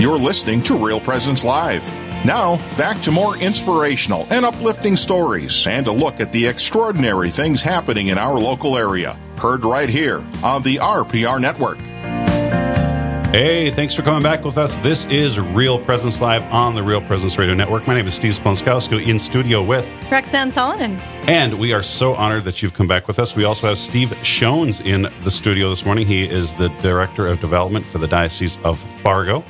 You're 0.00 0.18
listening 0.18 0.60
to 0.64 0.76
Real 0.76 0.98
Presence 0.98 1.44
Live. 1.44 1.86
Now, 2.24 2.56
back 2.76 3.00
to 3.02 3.12
more 3.12 3.36
inspirational 3.36 4.26
and 4.28 4.44
uplifting 4.44 4.96
stories 4.96 5.64
and 5.68 5.86
a 5.86 5.92
look 5.92 6.18
at 6.18 6.32
the 6.32 6.48
extraordinary 6.48 7.30
things 7.30 7.62
happening 7.62 8.08
in 8.08 8.18
our 8.18 8.34
local 8.34 8.76
area. 8.76 9.16
Heard 9.36 9.64
right 9.64 9.88
here 9.88 10.24
on 10.42 10.64
the 10.64 10.76
RPR 10.76 11.40
Network. 11.40 11.78
Hey, 13.32 13.70
thanks 13.70 13.94
for 13.94 14.02
coming 14.02 14.22
back 14.22 14.44
with 14.44 14.58
us. 14.58 14.78
This 14.78 15.06
is 15.06 15.38
Real 15.38 15.78
Presence 15.78 16.20
Live 16.20 16.42
on 16.52 16.74
the 16.74 16.82
Real 16.82 17.00
Presence 17.00 17.38
Radio 17.38 17.54
Network. 17.54 17.86
My 17.86 17.94
name 17.94 18.06
is 18.08 18.14
Steve 18.14 18.34
Splonskowski 18.34 19.06
in 19.06 19.18
studio 19.20 19.62
with 19.62 19.86
Roxanne 20.10 20.50
Salonen. 20.50 20.98
And 21.28 21.54
we 21.58 21.72
are 21.72 21.82
so 21.84 22.14
honored 22.14 22.44
that 22.44 22.62
you've 22.62 22.74
come 22.74 22.88
back 22.88 23.06
with 23.06 23.20
us. 23.20 23.36
We 23.36 23.44
also 23.44 23.68
have 23.68 23.78
Steve 23.78 24.12
Shones 24.24 24.80
in 24.80 25.08
the 25.22 25.30
studio 25.30 25.68
this 25.70 25.84
morning. 25.84 26.04
He 26.04 26.28
is 26.28 26.52
the 26.54 26.68
Director 26.82 27.28
of 27.28 27.40
Development 27.40 27.86
for 27.86 27.98
the 27.98 28.08
Diocese 28.08 28.58
of 28.64 28.78
Fargo. 29.02 29.44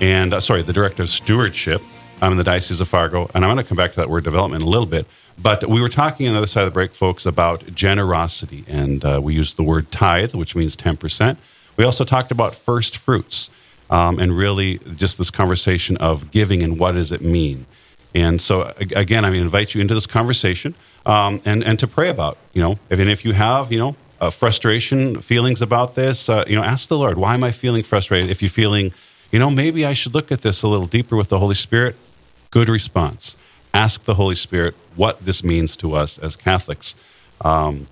And, 0.00 0.32
uh, 0.32 0.40
sorry, 0.40 0.62
the 0.62 0.72
Director 0.72 1.02
of 1.02 1.10
Stewardship 1.10 1.82
um, 2.22 2.32
in 2.32 2.38
the 2.38 2.44
Diocese 2.44 2.80
of 2.80 2.88
Fargo. 2.88 3.30
And 3.34 3.44
I'm 3.44 3.52
going 3.52 3.62
to 3.62 3.68
come 3.68 3.76
back 3.76 3.90
to 3.92 3.96
that 3.96 4.08
word 4.08 4.24
development 4.24 4.62
in 4.62 4.66
a 4.66 4.70
little 4.70 4.86
bit. 4.86 5.06
But 5.38 5.68
we 5.68 5.80
were 5.80 5.88
talking 5.88 6.26
on 6.26 6.34
the 6.34 6.38
other 6.38 6.46
side 6.46 6.62
of 6.62 6.66
the 6.66 6.74
break, 6.74 6.94
folks, 6.94 7.26
about 7.26 7.74
generosity. 7.74 8.64
And 8.66 9.04
uh, 9.04 9.20
we 9.22 9.34
used 9.34 9.56
the 9.56 9.62
word 9.62 9.90
tithe, 9.90 10.34
which 10.34 10.54
means 10.54 10.76
10%. 10.76 11.36
We 11.76 11.84
also 11.84 12.04
talked 12.04 12.30
about 12.30 12.54
first 12.54 12.96
fruits 12.96 13.50
um, 13.88 14.18
and 14.18 14.36
really 14.36 14.78
just 14.96 15.18
this 15.18 15.30
conversation 15.30 15.96
of 15.98 16.30
giving 16.30 16.62
and 16.62 16.78
what 16.78 16.92
does 16.92 17.12
it 17.12 17.22
mean. 17.22 17.66
And 18.14 18.40
so, 18.40 18.74
again, 18.78 19.24
I 19.24 19.30
invite 19.34 19.74
you 19.74 19.80
into 19.80 19.94
this 19.94 20.06
conversation 20.06 20.74
um, 21.06 21.40
and, 21.44 21.62
and 21.62 21.78
to 21.78 21.86
pray 21.86 22.08
about, 22.08 22.38
you 22.52 22.60
know, 22.60 22.78
if, 22.90 22.98
and 22.98 23.08
if 23.08 23.24
you 23.24 23.32
have, 23.32 23.72
you 23.72 23.78
know, 23.78 23.96
uh, 24.20 24.30
frustration, 24.30 25.20
feelings 25.20 25.62
about 25.62 25.94
this, 25.94 26.28
uh, 26.28 26.44
you 26.46 26.56
know, 26.56 26.62
ask 26.62 26.88
the 26.88 26.98
Lord, 26.98 27.16
why 27.16 27.34
am 27.34 27.44
I 27.44 27.52
feeling 27.52 27.82
frustrated? 27.82 28.30
If 28.30 28.42
you're 28.42 28.50
feeling, 28.50 28.92
you 29.30 29.38
know, 29.38 29.50
maybe 29.50 29.86
I 29.86 29.94
should 29.94 30.14
look 30.14 30.32
at 30.32 30.42
this 30.42 30.62
a 30.62 30.68
little 30.68 30.86
deeper 30.86 31.16
with 31.16 31.28
the 31.28 31.38
Holy 31.38 31.54
Spirit, 31.54 31.96
good 32.50 32.68
response. 32.68 33.36
Ask 33.72 34.04
the 34.04 34.14
Holy 34.14 34.34
Spirit 34.34 34.74
what 34.96 35.24
this 35.24 35.44
means 35.44 35.76
to 35.76 35.94
us 35.94 36.18
as 36.18 36.36
Catholics. 36.36 36.94
Um, 37.42 37.86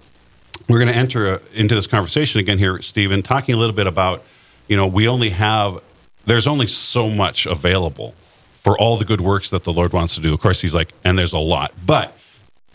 we're 0.68 0.78
going 0.78 0.92
to 0.92 0.96
enter 0.96 1.34
uh, 1.34 1.38
into 1.54 1.74
this 1.74 1.86
conversation 1.86 2.40
again 2.40 2.58
here, 2.58 2.82
Stephen, 2.82 3.22
talking 3.22 3.54
a 3.54 3.58
little 3.58 3.74
bit 3.74 3.86
about, 3.86 4.24
you 4.66 4.76
know, 4.76 4.86
we 4.86 5.08
only 5.08 5.30
have, 5.30 5.80
there's 6.26 6.46
only 6.46 6.66
so 6.66 7.08
much 7.08 7.46
available 7.46 8.14
for 8.62 8.76
all 8.78 8.96
the 8.96 9.04
good 9.04 9.20
works 9.20 9.50
that 9.50 9.64
the 9.64 9.72
Lord 9.72 9.92
wants 9.92 10.16
to 10.16 10.20
do. 10.20 10.34
Of 10.34 10.40
course, 10.40 10.60
He's 10.60 10.74
like, 10.74 10.92
and 11.04 11.16
there's 11.16 11.32
a 11.32 11.38
lot, 11.38 11.72
but 11.86 12.18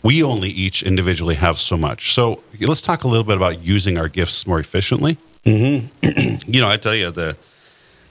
we 0.02 0.22
only 0.22 0.50
each 0.50 0.82
individually 0.82 1.34
have 1.36 1.60
so 1.60 1.76
much. 1.76 2.12
So 2.12 2.42
let's 2.60 2.82
talk 2.82 3.04
a 3.04 3.08
little 3.08 3.24
bit 3.24 3.36
about 3.36 3.62
using 3.62 3.96
our 3.98 4.08
gifts 4.08 4.46
more 4.46 4.58
efficiently. 4.58 5.18
Mm-hmm. 5.44 6.50
you 6.52 6.60
know, 6.60 6.68
I 6.68 6.78
tell 6.78 6.94
you, 6.94 7.10
the 7.10 7.36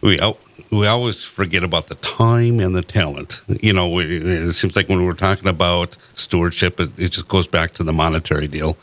we 0.03 0.19
we 0.69 0.85
always 0.85 1.23
forget 1.23 1.63
about 1.63 1.87
the 1.87 1.95
time 1.95 2.59
and 2.59 2.75
the 2.75 2.81
talent. 2.81 3.41
You 3.61 3.73
know, 3.73 3.89
we, 3.89 4.17
it 4.17 4.51
seems 4.51 4.75
like 4.75 4.89
when 4.89 5.05
we're 5.05 5.13
talking 5.13 5.47
about 5.47 5.97
stewardship, 6.15 6.79
it, 6.79 6.89
it 6.99 7.09
just 7.09 7.27
goes 7.27 7.47
back 7.47 7.73
to 7.75 7.83
the 7.83 7.93
monetary 7.93 8.47
deal. 8.47 8.77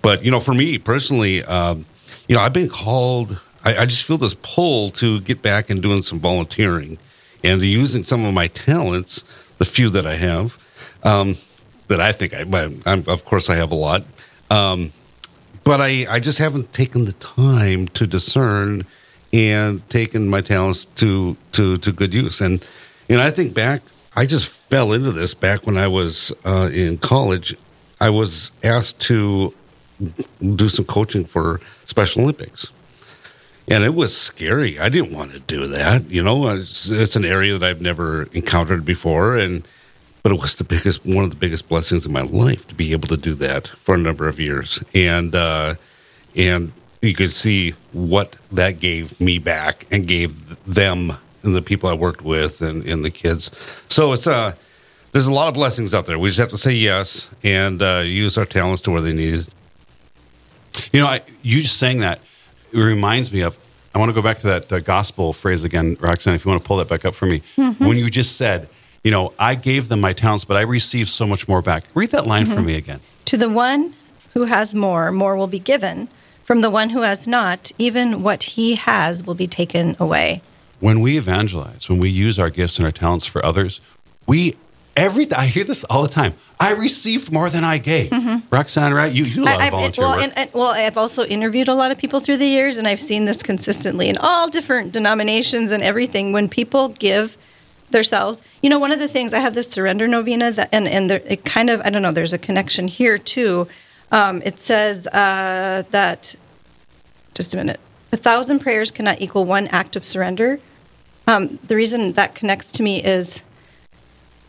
But 0.00 0.24
you 0.24 0.30
know, 0.30 0.40
for 0.40 0.54
me 0.54 0.78
personally, 0.78 1.44
um, 1.44 1.86
you 2.28 2.36
know, 2.36 2.42
I've 2.42 2.52
been 2.52 2.68
called. 2.68 3.42
I, 3.64 3.78
I 3.78 3.86
just 3.86 4.06
feel 4.06 4.16
this 4.16 4.36
pull 4.42 4.90
to 4.92 5.20
get 5.20 5.42
back 5.42 5.68
and 5.68 5.82
doing 5.82 6.02
some 6.02 6.20
volunteering 6.20 6.98
and 7.42 7.60
using 7.60 8.04
some 8.04 8.24
of 8.24 8.32
my 8.32 8.46
talents, 8.46 9.24
the 9.58 9.64
few 9.64 9.90
that 9.90 10.06
I 10.06 10.14
have, 10.14 10.56
um, 11.02 11.36
that 11.88 12.00
I 12.00 12.12
think 12.12 12.32
I, 12.32 12.42
I'm, 12.86 13.04
of 13.06 13.24
course, 13.24 13.50
I 13.50 13.56
have 13.56 13.72
a 13.72 13.74
lot. 13.74 14.04
Um, 14.50 14.92
but 15.64 15.80
I, 15.80 16.06
I 16.08 16.20
just 16.20 16.38
haven't 16.38 16.72
taken 16.72 17.04
the 17.04 17.12
time 17.14 17.88
to 17.88 18.06
discern 18.06 18.86
and 19.32 19.88
taken 19.90 20.28
my 20.28 20.40
talents 20.40 20.84
to 20.84 21.36
to 21.52 21.78
to 21.78 21.92
good 21.92 22.12
use. 22.14 22.40
And 22.40 22.64
and 23.08 23.20
I 23.20 23.30
think 23.30 23.54
back, 23.54 23.82
I 24.16 24.26
just 24.26 24.48
fell 24.48 24.92
into 24.92 25.12
this 25.12 25.34
back 25.34 25.66
when 25.66 25.76
I 25.76 25.88
was 25.88 26.32
uh, 26.44 26.70
in 26.72 26.98
college. 26.98 27.56
I 28.00 28.10
was 28.10 28.52
asked 28.64 29.00
to 29.02 29.54
do 30.56 30.68
some 30.68 30.84
coaching 30.84 31.24
for 31.24 31.60
Special 31.84 32.22
Olympics, 32.22 32.72
and 33.68 33.84
it 33.84 33.94
was 33.94 34.16
scary. 34.16 34.78
I 34.78 34.88
didn't 34.88 35.12
want 35.12 35.32
to 35.32 35.40
do 35.40 35.66
that. 35.66 36.10
You 36.10 36.22
know, 36.22 36.48
it's, 36.48 36.88
it's 36.88 37.16
an 37.16 37.24
area 37.24 37.58
that 37.58 37.68
I've 37.68 37.82
never 37.82 38.24
encountered 38.32 38.84
before, 38.84 39.36
and 39.36 39.66
but 40.22 40.32
it 40.32 40.40
was 40.40 40.56
the 40.56 40.64
biggest, 40.64 41.04
one 41.04 41.24
of 41.24 41.30
the 41.30 41.36
biggest 41.36 41.68
blessings 41.68 42.04
in 42.04 42.12
my 42.12 42.22
life 42.22 42.68
to 42.68 42.74
be 42.74 42.92
able 42.92 43.08
to 43.08 43.16
do 43.16 43.34
that 43.34 43.68
for 43.68 43.94
a 43.94 43.98
number 43.98 44.28
of 44.28 44.40
years, 44.40 44.82
and 44.94 45.34
uh, 45.34 45.74
and 46.34 46.72
you 47.02 47.14
could 47.14 47.32
see 47.32 47.74
what 47.92 48.36
that 48.52 48.80
gave 48.80 49.18
me 49.20 49.38
back 49.38 49.86
and 49.90 50.06
gave 50.06 50.56
them 50.66 51.12
and 51.42 51.54
the 51.54 51.62
people 51.62 51.88
I 51.88 51.94
worked 51.94 52.22
with 52.22 52.60
and, 52.60 52.84
and 52.86 53.04
the 53.04 53.10
kids. 53.10 53.50
So 53.88 54.12
it's 54.12 54.26
uh 54.26 54.52
there's 55.12 55.26
a 55.26 55.32
lot 55.32 55.48
of 55.48 55.54
blessings 55.54 55.92
out 55.94 56.06
there. 56.06 56.18
We 56.18 56.28
just 56.28 56.38
have 56.38 56.50
to 56.50 56.56
say 56.56 56.72
yes 56.72 57.34
and 57.42 57.82
uh, 57.82 58.02
use 58.06 58.38
our 58.38 58.44
talents 58.44 58.80
to 58.82 58.92
where 58.92 59.00
they 59.00 59.12
need 59.12 59.34
it. 59.40 59.48
You 60.92 61.00
know, 61.00 61.08
I, 61.08 61.22
you 61.42 61.62
just 61.62 61.78
saying 61.78 61.98
that 62.00 62.20
it 62.72 62.78
reminds 62.78 63.32
me 63.32 63.40
of. 63.42 63.58
I 63.92 63.98
want 63.98 64.10
to 64.10 64.12
go 64.14 64.22
back 64.22 64.38
to 64.38 64.46
that 64.46 64.72
uh, 64.72 64.78
gospel 64.78 65.32
phrase 65.32 65.64
again, 65.64 65.96
Roxanne. 65.98 66.34
If 66.34 66.44
you 66.44 66.50
want 66.50 66.62
to 66.62 66.68
pull 66.68 66.76
that 66.76 66.86
back 66.88 67.04
up 67.04 67.16
for 67.16 67.26
me, 67.26 67.42
Mhm. 67.56 67.80
when 67.80 67.98
you 67.98 68.08
just 68.08 68.36
said, 68.36 68.68
you 69.02 69.10
know, 69.10 69.32
I 69.36 69.56
gave 69.56 69.88
them 69.88 70.00
my 70.00 70.12
talents, 70.12 70.44
but 70.44 70.56
I 70.56 70.60
received 70.60 71.08
so 71.08 71.26
much 71.26 71.48
more 71.48 71.60
back. 71.60 71.82
Read 71.94 72.10
that 72.12 72.24
line 72.24 72.46
for 72.46 72.60
Mhm. 72.60 72.66
me 72.66 72.76
again. 72.76 73.00
To 73.24 73.36
the 73.36 73.48
one 73.48 73.94
who 74.34 74.44
has 74.44 74.76
more, 74.76 75.10
more 75.10 75.34
will 75.34 75.48
be 75.48 75.58
given. 75.58 76.08
From 76.50 76.62
the 76.62 76.68
one 76.70 76.90
who 76.90 77.02
has 77.02 77.28
not, 77.28 77.70
even 77.78 78.24
what 78.24 78.42
he 78.42 78.74
has 78.74 79.24
will 79.24 79.36
be 79.36 79.46
taken 79.46 79.94
away. 80.00 80.42
When 80.80 81.00
we 81.00 81.16
evangelize, 81.16 81.88
when 81.88 82.00
we 82.00 82.10
use 82.10 82.40
our 82.40 82.50
gifts 82.50 82.76
and 82.80 82.86
our 82.86 82.90
talents 82.90 83.24
for 83.24 83.46
others, 83.46 83.80
we 84.26 84.56
every 84.96 85.30
I 85.32 85.46
hear 85.46 85.62
this 85.62 85.84
all 85.84 86.02
the 86.02 86.08
time. 86.08 86.34
I 86.58 86.72
received 86.72 87.32
more 87.32 87.48
than 87.48 87.62
I 87.62 87.78
gave. 87.78 88.10
Mm-hmm. 88.10 88.52
Roxanne, 88.52 88.92
right? 88.92 89.12
You, 89.12 89.26
you 89.26 89.34
do 89.36 89.42
a 89.42 89.44
lot 89.44 89.60
I- 89.60 89.66
I've, 89.66 89.70
volunteer 89.70 90.02
well, 90.02 90.16
work. 90.16 90.24
and, 90.24 90.32
and, 90.36 90.50
well, 90.52 90.72
I've 90.72 90.98
also 90.98 91.24
interviewed 91.24 91.68
a 91.68 91.74
lot 91.74 91.92
of 91.92 91.98
people 91.98 92.18
through 92.18 92.38
the 92.38 92.48
years, 92.48 92.78
and 92.78 92.88
I've 92.88 92.98
seen 92.98 93.26
this 93.26 93.44
consistently 93.44 94.08
in 94.08 94.18
all 94.18 94.48
different 94.48 94.90
denominations 94.90 95.70
and 95.70 95.84
everything. 95.84 96.32
When 96.32 96.48
people 96.48 96.88
give 96.88 97.38
themselves, 97.92 98.42
you 98.60 98.68
know, 98.68 98.80
one 98.80 98.90
of 98.90 98.98
the 98.98 99.06
things 99.06 99.32
I 99.32 99.38
have 99.38 99.54
this 99.54 99.68
surrender 99.68 100.08
novena, 100.08 100.50
that, 100.50 100.68
and 100.72 100.88
and 100.88 101.10
there, 101.10 101.22
it 101.28 101.44
kind 101.44 101.70
of 101.70 101.80
I 101.82 101.90
don't 101.90 102.02
know. 102.02 102.10
There's 102.10 102.32
a 102.32 102.38
connection 102.38 102.88
here 102.88 103.18
too. 103.18 103.68
Um, 104.12 104.42
it 104.42 104.58
says 104.58 105.06
uh, 105.06 105.84
that 105.90 106.34
just 107.34 107.54
a 107.54 107.56
minute. 107.56 107.80
A 108.12 108.16
thousand 108.16 108.58
prayers 108.58 108.90
cannot 108.90 109.20
equal 109.20 109.44
one 109.44 109.68
act 109.68 109.96
of 109.96 110.04
surrender. 110.04 110.58
Um, 111.26 111.58
the 111.66 111.76
reason 111.76 112.12
that 112.12 112.34
connects 112.34 112.72
to 112.72 112.82
me 112.82 113.02
is 113.02 113.42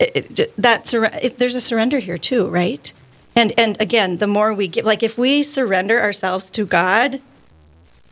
it, 0.00 0.38
it, 0.38 0.56
that 0.56 0.86
sur- 0.86 1.04
it, 1.04 1.38
there's 1.38 1.54
a 1.54 1.60
surrender 1.60 2.00
here 2.00 2.18
too, 2.18 2.48
right? 2.48 2.92
And 3.36 3.52
and 3.58 3.80
again, 3.80 4.18
the 4.18 4.26
more 4.26 4.52
we 4.54 4.68
give, 4.68 4.84
like 4.84 5.02
if 5.02 5.16
we 5.18 5.42
surrender 5.42 6.00
ourselves 6.00 6.50
to 6.52 6.64
God, 6.66 7.20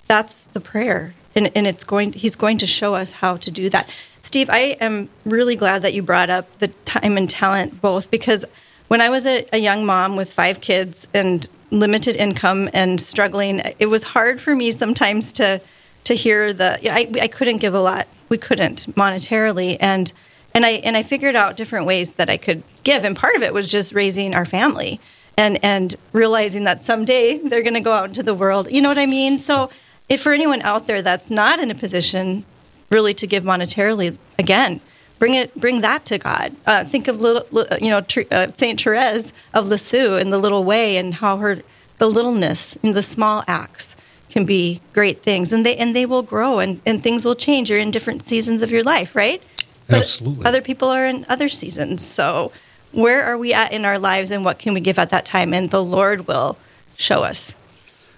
that's 0.09 0.41
the 0.41 0.61
prayer, 0.61 1.15
and 1.35 1.51
and 1.57 1.67
it's 1.67 1.85
going. 1.85 2.13
He's 2.13 2.37
going 2.37 2.59
to 2.59 2.67
show 2.67 2.95
us 2.95 3.13
how 3.13 3.37
to 3.37 3.51
do 3.51 3.69
that. 3.71 3.89
Steve, 4.21 4.49
I 4.51 4.77
am 4.81 5.09
really 5.25 5.57
glad 5.57 5.83
that 5.83 5.95
you 5.95 6.03
brought 6.03 6.31
up 6.31 6.59
the 6.59 6.69
time 6.69 7.17
and 7.17 7.29
talent 7.29 7.81
both 7.81 8.11
because 8.11 8.45
when 8.89 9.01
I 9.01 9.09
was 9.09 9.27
a, 9.27 9.47
a 9.53 9.59
young 9.59 9.87
mom 9.87 10.17
with 10.17 10.33
five 10.33 10.61
kids 10.61 11.09
and 11.15 11.49
limited 11.71 12.17
income 12.17 12.69
and 12.75 13.01
struggling, 13.01 13.63
it 13.79 13.87
was 13.87 14.03
hard 14.03 14.41
for 14.41 14.55
me 14.55 14.71
sometimes 14.71 15.33
to 15.35 15.61
to 16.05 16.15
hear 16.15 16.53
the. 16.53 16.79
I 16.93 17.11
I 17.21 17.29
couldn't 17.29 17.59
give 17.59 17.75
a 17.75 17.81
lot. 17.81 18.09
We 18.29 18.39
couldn't 18.39 18.87
monetarily 18.97 19.77
and 19.81 20.13
and 20.55 20.67
I 20.67 20.71
and 20.71 20.97
I 20.97 21.03
figured 21.03 21.37
out 21.37 21.57
different 21.57 21.87
ways 21.87 22.15
that 22.15 22.29
I 22.29 22.37
could 22.37 22.63
give, 22.85 23.05
and 23.05 23.17
part 23.17 23.37
of 23.37 23.43
it 23.43 23.55
was 23.55 23.71
just 23.71 23.93
raising 23.93 24.35
our 24.35 24.45
family 24.45 25.01
and 25.37 25.63
and 25.65 25.97
realizing 26.13 26.65
that 26.65 26.83
someday 26.83 27.39
they're 27.39 27.63
going 27.63 27.75
to 27.75 27.81
go 27.81 27.93
out 27.93 28.09
into 28.09 28.23
the 28.23 28.35
world. 28.35 28.71
You 28.71 28.83
know 28.83 28.89
what 28.89 28.99
I 28.99 29.07
mean? 29.07 29.39
So, 29.39 29.71
if 30.09 30.23
for 30.23 30.33
anyone 30.33 30.63
out 30.63 30.87
there 30.87 31.03
that's 31.03 31.31
not 31.31 31.59
in 31.59 31.71
a 31.71 31.75
position 31.75 32.45
really 32.91 33.15
to 33.15 33.27
give 33.27 33.43
monetarily, 33.43 34.17
again, 34.39 34.81
bring 35.23 35.35
it 35.35 35.55
bring 35.55 35.83
that 35.83 36.05
to 36.05 36.19
God. 36.19 36.57
Uh, 36.67 36.83
think 36.83 37.07
of 37.07 37.21
little, 37.21 37.47
you 37.81 37.91
know, 37.91 38.03
uh, 38.33 38.49
Saint 38.57 38.81
Therese 38.83 39.33
of 39.55 39.69
Lisieux 39.69 40.17
in 40.17 40.31
the 40.31 40.39
little 40.39 40.65
way 40.65 40.97
and 40.97 41.15
how 41.15 41.37
her 41.37 41.63
the 41.99 42.11
littleness 42.11 42.77
and 42.83 42.93
the 42.93 43.05
small 43.05 43.45
acts 43.47 43.95
can 44.31 44.45
be 44.45 44.81
great 44.93 45.23
things 45.23 45.53
and 45.53 45.65
they 45.65 45.77
and 45.77 45.95
they 45.95 46.07
will 46.07 46.25
grow 46.25 46.59
and, 46.59 46.81
and 46.85 47.05
things 47.05 47.25
will 47.25 47.37
change 47.37 47.71
you're 47.71 47.79
in 47.79 47.93
different 47.93 48.25
seasons 48.25 48.63
of 48.63 48.73
your 48.73 48.83
life 48.83 49.15
right 49.15 49.41
Absolutely. 49.89 50.45
other 50.45 50.61
people 50.61 50.89
are 50.89 51.07
in 51.07 51.25
other 51.29 51.49
seasons. 51.49 52.05
So, 52.05 52.51
where 52.91 53.23
are 53.23 53.39
we 53.39 53.55
at 53.55 53.73
in 53.73 53.85
our 53.85 54.01
lives 54.01 54.33
and 54.33 54.45
what 54.45 54.59
can 54.59 54.75
we 54.75 54.81
give 54.81 54.99
at 54.99 55.11
that 55.11 55.25
time? 55.25 55.55
And 55.55 55.71
the 55.71 55.85
Lord 55.85 56.27
will 56.27 56.59
show 56.97 57.23
us. 57.23 57.55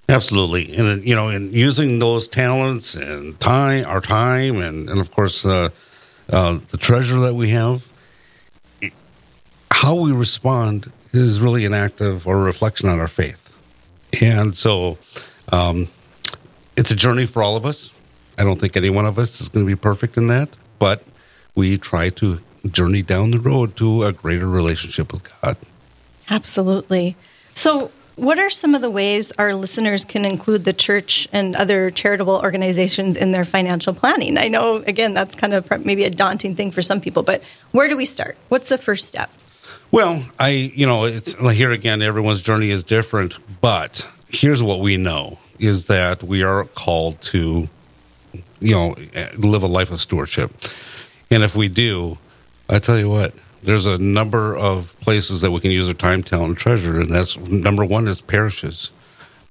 Absolutely, 0.08 0.74
and 0.74 1.06
you 1.06 1.14
know, 1.14 1.28
in 1.28 1.52
using 1.52 1.98
those 1.98 2.28
talents 2.28 2.94
and 2.94 3.38
time, 3.40 3.84
our 3.86 4.00
time, 4.00 4.56
and 4.56 4.88
and 4.88 5.00
of 5.00 5.10
course 5.10 5.44
uh, 5.44 5.68
uh, 6.30 6.58
the 6.70 6.76
treasure 6.76 7.20
that 7.20 7.34
we 7.34 7.50
have, 7.50 7.86
it- 8.80 8.92
how 9.70 9.94
we 9.94 10.12
respond 10.12 10.92
is 11.12 11.40
really 11.40 11.64
an 11.64 11.74
act 11.74 12.00
of 12.00 12.26
or 12.26 12.38
reflection 12.38 12.88
on 12.88 12.98
our 13.00 13.08
faith, 13.08 13.52
and 14.22 14.56
so 14.56 14.98
um, 15.52 15.88
it's 16.76 16.90
a 16.90 16.96
journey 16.96 17.26
for 17.26 17.42
all 17.42 17.56
of 17.56 17.64
us. 17.66 17.92
I 18.38 18.42
don't 18.44 18.60
think 18.60 18.76
any 18.76 18.90
one 18.90 19.06
of 19.06 19.18
us 19.18 19.40
is 19.40 19.48
going 19.48 19.64
to 19.64 19.70
be 19.70 19.76
perfect 19.76 20.16
in 20.16 20.26
that, 20.28 20.48
but 20.78 21.04
we 21.54 21.78
try 21.78 22.08
to 22.10 22.40
journey 22.70 23.02
down 23.02 23.30
the 23.30 23.38
road 23.38 23.76
to 23.76 24.02
a 24.04 24.12
greater 24.12 24.48
relationship 24.48 25.12
with 25.12 25.22
God. 25.42 25.56
Absolutely. 26.30 27.14
So, 27.52 27.92
what 28.16 28.38
are 28.38 28.50
some 28.50 28.74
of 28.74 28.80
the 28.80 28.90
ways 28.90 29.32
our 29.32 29.54
listeners 29.54 30.04
can 30.04 30.24
include 30.24 30.64
the 30.64 30.72
church 30.72 31.26
and 31.32 31.56
other 31.56 31.90
charitable 31.90 32.40
organizations 32.42 33.16
in 33.16 33.32
their 33.32 33.44
financial 33.44 33.92
planning? 33.92 34.38
I 34.38 34.48
know, 34.48 34.76
again, 34.76 35.14
that's 35.14 35.34
kind 35.34 35.52
of 35.52 35.84
maybe 35.84 36.04
a 36.04 36.10
daunting 36.10 36.54
thing 36.54 36.70
for 36.70 36.82
some 36.82 37.00
people, 37.00 37.22
but 37.22 37.42
where 37.72 37.88
do 37.88 37.96
we 37.96 38.04
start? 38.04 38.36
What's 38.48 38.68
the 38.68 38.78
first 38.78 39.08
step? 39.08 39.32
Well, 39.90 40.24
I, 40.38 40.72
you 40.74 40.86
know, 40.86 41.04
it's 41.04 41.34
here 41.52 41.72
again, 41.72 42.02
everyone's 42.02 42.42
journey 42.42 42.70
is 42.70 42.82
different, 42.82 43.36
but 43.60 44.08
here's 44.28 44.62
what 44.62 44.80
we 44.80 44.96
know 44.96 45.38
is 45.58 45.86
that 45.86 46.22
we 46.22 46.42
are 46.42 46.64
called 46.64 47.20
to, 47.22 47.68
you 48.60 48.74
know, 48.74 48.94
live 49.36 49.62
a 49.62 49.68
life 49.68 49.90
of 49.90 50.00
stewardship. 50.00 50.50
And 51.30 51.42
if 51.42 51.54
we 51.54 51.68
do, 51.68 52.18
I 52.68 52.78
tell 52.78 52.98
you 52.98 53.08
what, 53.08 53.34
there's 53.64 53.86
a 53.86 53.98
number 53.98 54.56
of 54.56 54.94
places 55.00 55.40
that 55.40 55.50
we 55.50 55.60
can 55.60 55.70
use 55.70 55.88
our 55.88 55.94
time, 55.94 56.22
talent, 56.22 56.48
and 56.48 56.58
treasure. 56.58 57.00
And 57.00 57.08
that's 57.08 57.36
number 57.38 57.84
one 57.84 58.06
is 58.06 58.20
parishes. 58.20 58.90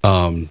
Um, 0.04 0.50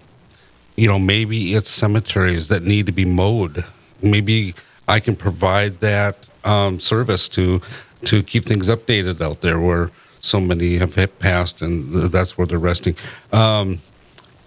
you 0.75 0.87
know, 0.87 0.99
maybe 0.99 1.53
it's 1.53 1.69
cemeteries 1.69 2.49
that 2.49 2.63
need 2.63 2.87
to 2.87 2.91
be 2.91 3.05
mowed. 3.05 3.63
Maybe 4.01 4.53
I 4.87 4.99
can 4.99 5.15
provide 5.15 5.79
that 5.79 6.29
um, 6.43 6.79
service 6.79 7.29
to 7.29 7.61
to 8.05 8.21
keep 8.21 8.43
things 8.43 8.69
updated 8.69 9.21
out 9.21 9.39
there 9.39 9.61
where 9.61 9.91
so 10.19 10.41
many 10.41 10.77
have 10.77 11.19
passed 11.19 11.61
and 11.61 11.93
that's 12.11 12.37
where 12.37 12.45
they're 12.45 12.59
resting. 12.59 12.95
Um, 13.31 13.79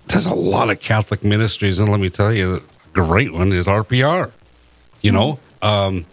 there's 0.09 0.27
a 0.27 0.35
lot 0.35 0.71
of 0.71 0.79
Catholic 0.81 1.25
ministries, 1.25 1.79
and 1.79 1.91
let 1.91 2.01
me 2.01 2.11
tell 2.11 2.33
you, 2.33 2.57
a 2.57 2.61
great 2.93 3.33
one 3.33 3.53
is 3.53 3.67
RPR. 3.67 4.31
You 5.01 5.13
know, 5.13 5.39
um, 5.63 6.05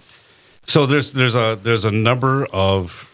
so 0.65 0.85
there's 0.85 1.11
there's 1.13 1.35
a 1.35 1.59
there's 1.61 1.85
a 1.85 1.91
number 1.91 2.47
of 2.53 3.09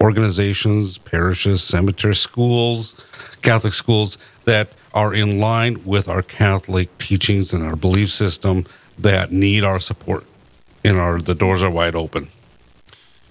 organizations, 0.00 0.98
parishes, 0.98 1.62
cemeteries, 1.62 2.18
schools, 2.18 2.94
Catholic 3.42 3.74
schools 3.74 4.18
that 4.44 4.68
are 4.94 5.14
in 5.14 5.38
line 5.38 5.84
with 5.84 6.08
our 6.08 6.22
Catholic 6.22 6.96
teachings 6.98 7.52
and 7.52 7.64
our 7.64 7.76
belief 7.76 8.10
system 8.10 8.64
that 8.98 9.30
need 9.30 9.64
our 9.64 9.80
support. 9.80 10.24
And 10.84 10.96
our 10.98 11.20
the 11.20 11.34
doors 11.34 11.62
are 11.62 11.70
wide 11.70 11.94
open. 11.94 12.28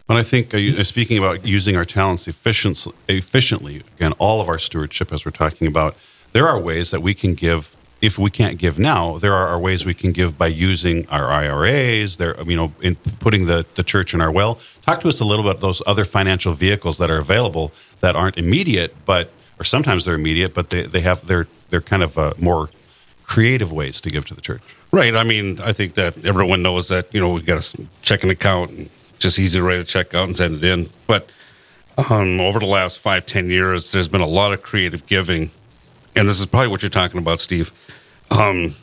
When 0.08 0.18
I 0.18 0.24
think, 0.24 0.54
uh, 0.54 0.58
uh, 0.58 0.84
speaking 0.84 1.18
about 1.18 1.46
using 1.46 1.76
our 1.76 1.84
talents 1.84 2.28
efficiently, 2.30 2.94
efficiently, 3.10 3.84
again, 3.98 4.14
all 4.20 4.40
of 4.40 4.48
our 4.48 4.58
stewardship, 4.58 5.12
as 5.12 5.26
we're 5.26 5.32
talking 5.32 5.68
about, 5.68 5.98
there 6.32 6.48
are 6.48 6.60
ways 6.60 6.92
that 6.92 7.02
we 7.02 7.14
can 7.14 7.34
give. 7.34 7.76
If 8.00 8.20
we 8.20 8.30
can't 8.30 8.60
give 8.60 8.78
now, 8.78 9.18
there 9.18 9.34
are, 9.34 9.58
ways 9.60 9.86
we 9.86 9.94
can 9.96 10.12
give 10.12 10.38
by 10.38 10.48
using 10.48 11.08
our 11.10 11.30
IRAs. 11.30 12.18
There, 12.18 12.40
you 12.44 12.56
know, 12.56 12.72
in 12.82 12.96
putting 12.96 13.48
the, 13.48 13.66
the 13.76 13.84
church 13.84 14.14
in 14.14 14.22
our 14.22 14.32
well. 14.32 14.60
Talk 14.86 15.00
to 15.02 15.10
us 15.10 15.20
a 15.20 15.26
little 15.26 15.44
bit 15.44 15.52
about 15.52 15.62
those 15.62 15.82
other 15.88 16.06
financial 16.06 16.54
vehicles 16.54 17.00
that 17.00 17.10
are 17.10 17.18
available 17.18 17.72
that 18.02 18.16
aren't 18.16 18.38
immediate, 18.38 18.96
but 19.06 19.32
or 19.60 19.64
sometimes 19.64 20.06
they're 20.06 20.16
immediate, 20.16 20.54
but 20.54 20.70
they, 20.70 20.84
they 20.84 21.02
have 21.02 21.26
they're 21.26 21.48
they're 21.70 21.82
kind 21.82 22.04
of 22.04 22.18
uh, 22.18 22.34
more 22.38 22.70
creative 23.24 23.74
ways 23.74 24.00
to 24.02 24.10
give 24.10 24.26
to 24.26 24.34
the 24.34 24.42
church. 24.42 24.62
Right. 24.92 25.16
I 25.16 25.24
mean, 25.24 25.60
I 25.60 25.74
think 25.74 25.96
that 25.96 26.26
everyone 26.26 26.64
knows 26.64 26.88
that, 26.88 27.14
you 27.14 27.20
know, 27.20 27.34
we 27.34 27.42
got 27.42 27.62
a 27.62 27.88
checking 28.02 28.30
account 28.30 28.72
and 28.72 28.90
just 29.20 29.38
easy 29.38 29.60
to 29.60 29.66
write 29.66 29.80
a 29.80 29.84
check 29.84 30.14
out 30.14 30.28
and 30.28 30.38
send 30.38 30.56
it 30.56 30.64
in. 30.64 30.90
But 31.08 31.30
um, 32.10 32.40
over 32.40 32.60
the 32.60 32.66
last 32.68 33.00
five, 33.00 33.26
ten 33.26 33.50
years, 33.50 33.92
there's 33.92 34.08
been 34.08 34.22
a 34.22 34.28
lot 34.28 34.54
of 34.54 34.62
creative 34.62 35.06
giving. 35.06 35.52
And 36.18 36.28
this 36.28 36.40
is 36.40 36.48
probably 36.48 36.70
what 36.70 36.82
you're 36.82 36.90
talking 36.90 37.20
about, 37.20 37.40
Steve. 37.40 37.72
Um, 38.32 38.74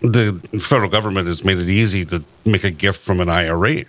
the 0.00 0.40
federal 0.60 0.90
government 0.90 1.28
has 1.28 1.44
made 1.44 1.58
it 1.58 1.68
easy 1.68 2.04
to 2.06 2.24
make 2.44 2.64
a 2.64 2.70
gift 2.70 3.00
from 3.00 3.20
an 3.20 3.28
IRA, 3.28 3.84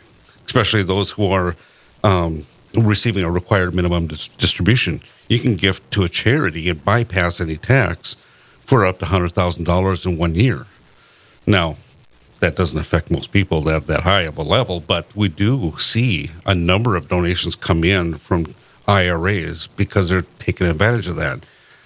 especially 0.46 0.84
those 0.84 1.10
who 1.10 1.32
are 1.32 1.56
um, 2.04 2.46
receiving 2.76 3.24
a 3.24 3.32
required 3.32 3.74
minimum 3.74 4.06
dis- 4.06 4.28
distribution. 4.28 5.02
You 5.30 5.40
can 5.40 5.56
gift 5.56 5.90
to 5.92 6.04
a 6.04 6.10
charity 6.10 6.70
and 6.70 6.86
bypass 6.86 7.42
any 7.42 7.58
tax 7.58 8.16
for 8.60 8.86
up 8.86 9.00
to 9.00 9.06
hundred 9.06 9.34
thousand 9.34 9.64
dollars 9.64 10.06
in 10.06 10.20
one 10.20 10.36
year. 10.36 10.68
Now, 11.48 11.78
that 12.40 12.56
doesn't 12.56 12.78
affect 12.78 13.10
most 13.10 13.32
people 13.32 13.62
that 13.64 13.88
that 13.88 14.02
high 14.02 14.22
of 14.22 14.38
a 14.38 14.44
level, 14.44 14.80
but 14.80 15.08
we 15.16 15.28
do 15.28 15.74
see 15.80 16.30
a 16.46 16.54
number 16.54 16.96
of 16.96 17.08
donations 17.08 17.56
come 17.56 17.84
in 17.84 18.20
from 18.20 18.54
IRAs 18.88 19.66
because 19.66 20.10
they're 20.10 20.26
taking 20.38 20.68
advantage 20.68 21.08
of 21.08 21.16
that. 21.16 21.44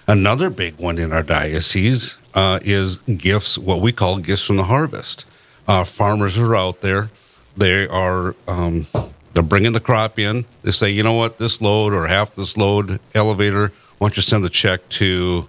Another 0.08 0.50
big 0.50 0.76
one 0.78 0.98
in 0.98 1.12
our 1.12 1.22
diocese 1.22 2.18
uh, 2.34 2.60
is 2.62 2.98
gifts, 2.98 3.58
what 3.58 3.80
we 3.80 3.92
call 3.92 4.18
gifts 4.18 4.44
from 4.44 4.56
the 4.56 4.64
harvest. 4.64 5.24
Uh, 5.66 5.84
farmers 5.84 6.38
are 6.38 6.54
out 6.54 6.80
there; 6.80 7.10
they 7.56 7.86
are 7.88 8.36
um, 8.46 8.86
they're 9.34 9.42
bringing 9.42 9.72
the 9.72 9.80
crop 9.80 10.18
in. 10.18 10.44
They 10.62 10.70
say, 10.70 10.90
you 10.90 11.02
know 11.02 11.14
what, 11.14 11.38
this 11.38 11.60
load 11.60 11.92
or 11.92 12.06
half 12.06 12.34
this 12.34 12.56
load 12.56 13.00
elevator. 13.14 13.72
Why 13.98 14.08
don't 14.08 14.16
you 14.16 14.22
send 14.22 14.44
the 14.44 14.50
check 14.50 14.88
to 14.90 15.48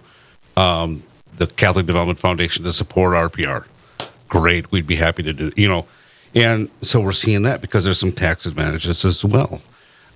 um, 0.56 1.02
the 1.36 1.46
Catholic 1.46 1.86
Development 1.86 2.18
Foundation 2.18 2.64
to 2.64 2.72
support 2.72 3.14
RPR? 3.14 3.66
great. 4.28 4.70
We'd 4.70 4.86
be 4.86 4.96
happy 4.96 5.22
to 5.24 5.32
do, 5.32 5.52
you 5.56 5.68
know. 5.68 5.86
And 6.34 6.70
so 6.82 7.00
we're 7.00 7.12
seeing 7.12 7.42
that 7.42 7.60
because 7.60 7.84
there's 7.84 7.98
some 7.98 8.12
tax 8.12 8.46
advantages 8.46 9.04
as 9.04 9.24
well. 9.24 9.60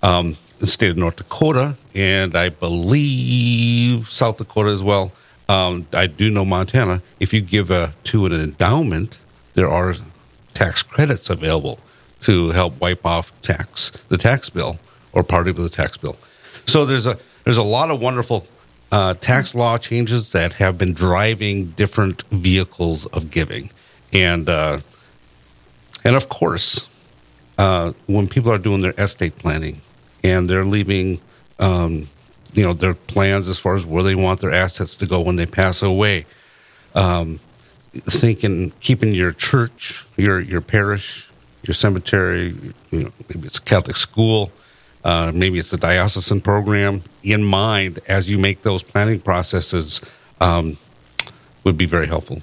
Um, 0.03 0.37
the 0.63 0.69
state 0.69 0.93
of 0.93 0.97
North 0.97 1.17
Dakota, 1.17 1.77
and 1.93 2.37
I 2.37 2.49
believe 2.49 4.09
South 4.09 4.37
Dakota 4.37 4.69
as 4.71 4.81
well. 4.81 5.11
Um, 5.49 5.89
I 5.93 6.07
do 6.07 6.31
know 6.31 6.45
Montana. 6.45 7.03
If 7.19 7.35
you 7.35 7.41
give 7.41 7.73
a, 7.73 7.93
to 8.05 8.27
an 8.27 8.33
endowment, 8.33 9.19
there 9.55 9.69
are 9.69 9.95
tax 10.55 10.85
credits 10.85 11.29
available 11.31 11.81
to 12.21 12.51
help 12.51 12.81
wipe 12.81 13.05
off 13.05 13.33
tax 13.43 13.91
the 14.07 14.17
tax 14.17 14.51
bill 14.51 14.79
or 15.13 15.25
part 15.25 15.49
of 15.49 15.57
the 15.57 15.69
tax 15.69 15.97
bill. 15.97 16.17
So 16.65 16.87
there's 16.87 17.09
a 17.09 17.19
there's 17.43 17.59
a 17.59 17.65
lot 17.65 17.91
of 17.91 18.01
wonderful 18.01 18.47
uh, 18.93 19.15
tax 19.15 19.57
law 19.57 19.79
changes 19.79 20.31
that 20.31 20.53
have 20.53 20.79
been 20.79 20.93
driving 20.93 21.71
different 21.71 22.23
vehicles 22.31 23.07
of 23.07 23.33
giving 23.33 23.71
and 24.13 24.49
uh, 24.49 24.79
and 26.05 26.15
of 26.15 26.29
course, 26.29 26.89
uh, 27.59 27.95
when 28.07 28.29
people 28.29 28.53
are 28.53 28.59
doing 28.59 28.81
their 28.81 28.95
estate 28.97 29.37
planning 29.39 29.81
and 30.23 30.49
they're 30.49 30.65
leaving, 30.65 31.21
um, 31.59 32.09
you 32.53 32.63
know, 32.63 32.73
their 32.73 32.95
plans 32.95 33.49
as 33.49 33.59
far 33.59 33.77
as 33.77 33.87
where 33.87 34.03
they 34.03 34.15
want 34.15 34.41
their 34.41 34.53
assets 34.53 34.97
to 34.97 35.07
go 35.07 35.21
when 35.21 35.37
they 35.37 35.47
pass 35.47 35.83
away, 35.83 36.27
um, 36.95 37.41
thinking 37.93 38.73
keeping 38.81 39.13
your 39.15 39.33
church, 39.33 40.05
your 40.17 40.41
your 40.41 40.61
parish, 40.61 41.31
your 41.65 41.75
cemetery, 41.75 42.55
you 42.91 43.05
know, 43.05 43.11
maybe 43.33 43.47
it's 43.47 43.59
a 43.59 43.63
Catholic 43.63 43.97
school. 43.97 44.53
Uh, 45.05 45.33
maybe 45.35 45.59
it's 45.59 45.73
a 45.73 45.77
diocesan 45.77 46.41
program 46.41 47.03
in 47.25 47.43
mind 47.43 47.99
as 48.07 48.31
you 48.31 48.39
make 48.39 48.63
those 48.63 48.85
planning 48.85 49.19
processes 49.19 50.01
um, 50.41 50.79
would 51.65 51.77
be 51.77 51.87
very 51.87 52.07
helpful. 52.07 52.41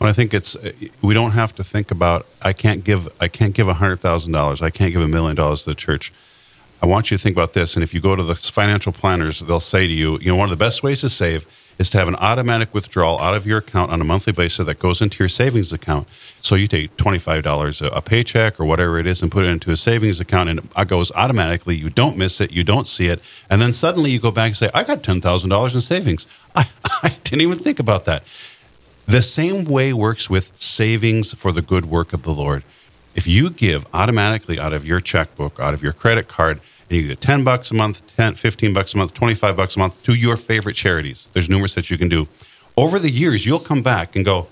Well, 0.00 0.10
I 0.10 0.12
think 0.12 0.34
it's 0.34 0.56
we 1.02 1.14
don't 1.14 1.30
have 1.32 1.54
to 1.54 1.64
think 1.64 1.90
about 1.90 2.26
I 2.42 2.52
can't 2.52 2.82
give 2.84 3.08
I 3.20 3.28
can't 3.28 3.54
give 3.54 3.68
hundred 3.68 4.00
thousand 4.00 4.32
dollars 4.32 4.60
I 4.60 4.70
can't 4.70 4.92
give 4.92 5.02
a 5.02 5.08
million 5.08 5.36
dollars 5.36 5.64
to 5.64 5.70
the 5.70 5.74
church. 5.76 6.12
I 6.84 6.86
want 6.86 7.10
you 7.10 7.16
to 7.16 7.22
think 7.22 7.34
about 7.34 7.54
this, 7.54 7.76
and 7.76 7.82
if 7.82 7.94
you 7.94 8.00
go 8.02 8.14
to 8.14 8.22
the 8.22 8.34
financial 8.34 8.92
planners, 8.92 9.40
they'll 9.40 9.58
say 9.58 9.86
to 9.86 9.92
you, 9.92 10.18
you 10.18 10.30
know, 10.30 10.36
one 10.36 10.44
of 10.44 10.50
the 10.50 10.62
best 10.62 10.82
ways 10.82 11.00
to 11.00 11.08
save 11.08 11.46
is 11.78 11.88
to 11.88 11.98
have 11.98 12.08
an 12.08 12.14
automatic 12.16 12.74
withdrawal 12.74 13.18
out 13.20 13.34
of 13.34 13.46
your 13.46 13.56
account 13.56 13.90
on 13.90 14.02
a 14.02 14.04
monthly 14.04 14.34
basis 14.34 14.66
that 14.66 14.78
goes 14.80 15.00
into 15.00 15.24
your 15.24 15.30
savings 15.30 15.72
account. 15.72 16.06
So 16.42 16.56
you 16.56 16.68
take 16.68 16.94
twenty 16.98 17.16
five 17.16 17.42
dollars 17.42 17.80
a 17.80 18.02
paycheck 18.02 18.60
or 18.60 18.66
whatever 18.66 18.98
it 18.98 19.06
is 19.06 19.22
and 19.22 19.32
put 19.32 19.44
it 19.44 19.48
into 19.48 19.70
a 19.70 19.78
savings 19.78 20.20
account, 20.20 20.50
and 20.50 20.68
it 20.76 20.88
goes 20.88 21.10
automatically. 21.12 21.74
You 21.74 21.88
don't 21.88 22.18
miss 22.18 22.38
it, 22.42 22.52
you 22.52 22.64
don't 22.64 22.86
see 22.86 23.06
it, 23.06 23.22
and 23.48 23.62
then 23.62 23.72
suddenly 23.72 24.10
you 24.10 24.20
go 24.20 24.30
back 24.30 24.48
and 24.48 24.56
say, 24.58 24.68
I 24.74 24.84
got 24.84 25.02
ten 25.02 25.22
thousand 25.22 25.48
dollars 25.48 25.74
in 25.74 25.80
savings. 25.80 26.26
I, 26.54 26.68
I 27.02 27.16
didn't 27.24 27.40
even 27.40 27.56
think 27.56 27.78
about 27.78 28.04
that. 28.04 28.24
The 29.06 29.22
same 29.22 29.64
way 29.64 29.94
works 29.94 30.28
with 30.28 30.52
savings 30.60 31.32
for 31.32 31.50
the 31.50 31.62
good 31.62 31.86
work 31.86 32.12
of 32.12 32.24
the 32.24 32.32
Lord. 32.32 32.62
If 33.14 33.26
you 33.26 33.48
give 33.48 33.86
automatically 33.94 34.58
out 34.60 34.74
of 34.74 34.86
your 34.86 35.00
checkbook, 35.00 35.58
out 35.58 35.72
of 35.72 35.82
your 35.82 35.94
credit 35.94 36.28
card, 36.28 36.60
and 36.88 36.98
you 36.98 37.08
get 37.08 37.20
10 37.20 37.44
bucks 37.44 37.70
a 37.70 37.74
month, 37.74 38.02
10, 38.16 38.34
15 38.34 38.74
bucks 38.74 38.94
a 38.94 38.98
month, 38.98 39.14
25 39.14 39.56
bucks 39.56 39.76
a 39.76 39.78
month 39.78 40.02
to 40.04 40.14
your 40.14 40.36
favorite 40.36 40.74
charities, 40.74 41.26
there's 41.32 41.50
numerous 41.50 41.74
that 41.74 41.90
you 41.90 41.98
can 41.98 42.08
do. 42.08 42.28
Over 42.76 42.98
the 42.98 43.10
years, 43.10 43.46
you'll 43.46 43.60
come 43.60 43.82
back 43.82 44.16
and 44.16 44.24
go, 44.24 44.48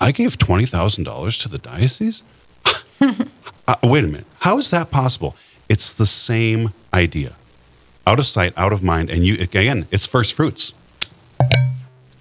I 0.00 0.12
gave 0.12 0.36
$20,000 0.38 1.42
to 1.42 1.48
the 1.48 1.58
diocese? 1.58 2.22
uh, 3.00 3.76
wait 3.82 4.04
a 4.04 4.06
minute. 4.06 4.26
How 4.40 4.58
is 4.58 4.70
that 4.70 4.90
possible? 4.90 5.34
It's 5.68 5.92
the 5.92 6.06
same 6.06 6.72
idea. 6.92 7.34
Out 8.06 8.18
of 8.18 8.26
sight, 8.26 8.52
out 8.56 8.72
of 8.72 8.82
mind. 8.82 9.10
And 9.10 9.26
you, 9.26 9.34
again, 9.40 9.86
it's 9.90 10.06
first 10.06 10.34
fruits. 10.34 10.72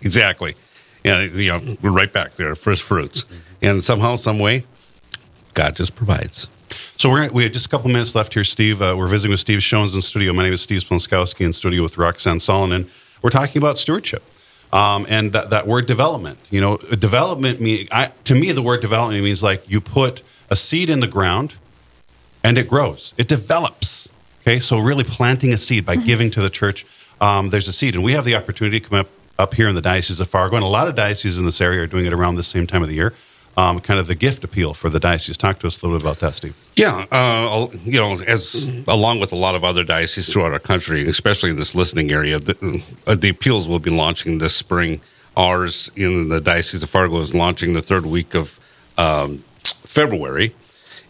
Exactly 0.01 0.55
and 1.07 1.31
you 1.35 1.49
know 1.49 1.77
we're 1.81 1.91
right 1.91 2.11
back 2.11 2.35
there, 2.35 2.55
first 2.55 2.83
fruits, 2.83 3.25
and 3.61 3.83
somehow, 3.83 4.15
some 4.15 4.39
way, 4.39 4.63
God 5.53 5.75
just 5.75 5.95
provides. 5.95 6.49
So 6.97 7.11
we're 7.11 7.29
we 7.29 7.43
have 7.43 7.51
just 7.51 7.67
a 7.67 7.69
couple 7.69 7.91
minutes 7.91 8.15
left 8.15 8.33
here, 8.33 8.43
Steve. 8.43 8.81
Uh, 8.81 8.95
we're 8.97 9.05
visiting 9.05 9.29
with 9.29 9.39
Steve 9.39 9.61
Shones 9.61 9.93
in 9.93 10.01
studio. 10.01 10.33
My 10.33 10.41
name 10.41 10.53
is 10.53 10.63
Steve 10.63 10.81
Splonskowski 10.81 11.45
in 11.45 11.53
studio 11.53 11.83
with 11.83 11.95
Roxanne 11.95 12.39
Salonen. 12.39 12.89
We're 13.21 13.29
talking 13.29 13.61
about 13.61 13.77
stewardship. 13.77 14.23
Um, 14.73 15.05
and 15.07 15.31
that, 15.31 15.51
that 15.51 15.67
word 15.67 15.85
development, 15.85 16.39
you 16.49 16.59
know, 16.59 16.77
development 16.77 17.61
mean 17.61 17.87
I, 17.91 18.07
to 18.23 18.33
me 18.33 18.51
the 18.51 18.63
word 18.63 18.81
development 18.81 19.23
means 19.23 19.43
like 19.43 19.69
you 19.69 19.79
put 19.79 20.23
a 20.49 20.55
seed 20.55 20.89
in 20.89 20.99
the 20.99 21.07
ground 21.07 21.53
and 22.43 22.57
it 22.57 22.67
grows, 22.67 23.13
it 23.15 23.27
develops. 23.27 24.09
Okay, 24.41 24.59
so 24.59 24.79
really 24.79 25.03
planting 25.03 25.53
a 25.53 25.57
seed 25.57 25.85
by 25.85 25.97
mm-hmm. 25.97 26.05
giving 26.05 26.31
to 26.31 26.41
the 26.41 26.49
church. 26.49 26.83
Um, 27.21 27.51
there's 27.51 27.67
a 27.67 27.73
seed, 27.73 27.93
and 27.93 28.03
we 28.03 28.13
have 28.13 28.25
the 28.25 28.35
opportunity 28.35 28.79
to 28.79 28.89
come 28.89 28.99
up 29.01 29.09
up 29.37 29.53
here 29.53 29.69
in 29.69 29.75
the 29.75 29.81
Diocese 29.81 30.19
of 30.19 30.27
Fargo, 30.27 30.55
and 30.55 30.65
a 30.65 30.67
lot 30.67 30.87
of 30.87 30.95
dioceses 30.95 31.37
in 31.37 31.45
this 31.45 31.61
area 31.61 31.83
are 31.83 31.87
doing 31.87 32.07
it 32.07 32.13
around 32.13 32.37
the 32.37 32.43
same 32.43 32.65
time 32.65 32.81
of 32.81 32.89
the 32.89 32.95
year. 32.95 33.13
Um, 33.57 33.79
kind 33.81 33.99
of 33.99 34.07
the 34.07 34.15
gift 34.15 34.43
appeal 34.43 34.75
for 34.75 34.89
the 34.89 34.99
diocese. 34.99 35.37
Talk 35.37 35.59
to 35.59 35.67
us 35.67 35.81
a 35.81 35.85
little 35.85 35.97
bit 35.97 36.03
about 36.05 36.19
that, 36.19 36.35
Steve. 36.35 36.55
Yeah, 36.75 37.07
uh, 37.11 37.67
you 37.85 37.99
know, 37.99 38.21
as 38.21 38.83
along 38.87 39.19
with 39.19 39.31
a 39.33 39.35
lot 39.35 39.55
of 39.55 39.63
other 39.63 39.83
dioceses 39.83 40.31
throughout 40.31 40.53
our 40.53 40.59
country, 40.59 41.07
especially 41.09 41.49
in 41.49 41.55
this 41.57 41.73
listening 41.73 42.11
area, 42.11 42.39
the, 42.39 42.83
uh, 43.07 43.15
the 43.15 43.29
appeals 43.29 43.67
will 43.67 43.79
be 43.79 43.89
launching 43.89 44.37
this 44.37 44.55
spring. 44.55 45.01
Ours 45.35 45.91
in 45.95 46.29
the 46.29 46.41
Diocese 46.41 46.83
of 46.83 46.89
Fargo 46.89 47.17
is 47.19 47.33
launching 47.35 47.73
the 47.73 47.81
third 47.81 48.05
week 48.05 48.35
of 48.35 48.59
um, 48.97 49.39
February, 49.63 50.55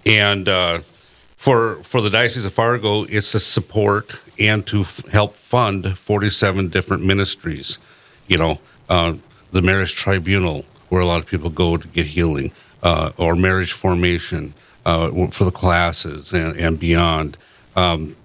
and 0.06 0.50
uh, 0.50 0.80
for 1.36 1.84
for 1.84 2.02
the 2.02 2.10
Diocese 2.10 2.46
of 2.46 2.54
Fargo, 2.54 3.04
it's 3.04 3.34
to 3.34 3.40
support 3.40 4.16
and 4.40 4.66
to 4.68 4.82
f- 4.82 5.06
help 5.12 5.36
fund 5.38 5.98
forty 5.98 6.30
seven 6.30 6.70
different 6.70 7.04
ministries 7.04 7.80
you 8.28 8.38
know, 8.38 8.60
uh, 8.90 9.16
the 9.52 9.62
marriage 9.62 9.96
tribunal 9.96 10.66
where 10.90 11.02
a 11.02 11.06
lot 11.06 11.20
of 11.20 11.26
people 11.26 11.50
go 11.50 11.78
to 11.78 11.88
get 11.88 12.06
healing, 12.06 12.52
uh, 12.84 13.12
or 13.18 13.36
marriage 13.36 13.74
formation 13.74 14.54
uh, 14.86 15.28
for 15.28 15.44
the 15.44 15.52
classes 15.52 16.34
and, 16.34 16.56
and 16.58 16.80
beyond. 16.80 17.38
Um, 17.76 18.16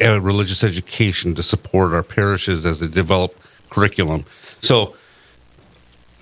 religious 0.00 0.64
education 0.64 1.34
to 1.34 1.42
support 1.42 1.92
our 1.92 2.02
parishes 2.02 2.64
as 2.64 2.80
they 2.80 2.86
develop 2.86 3.38
curriculum. 3.70 4.24
So, 4.60 4.94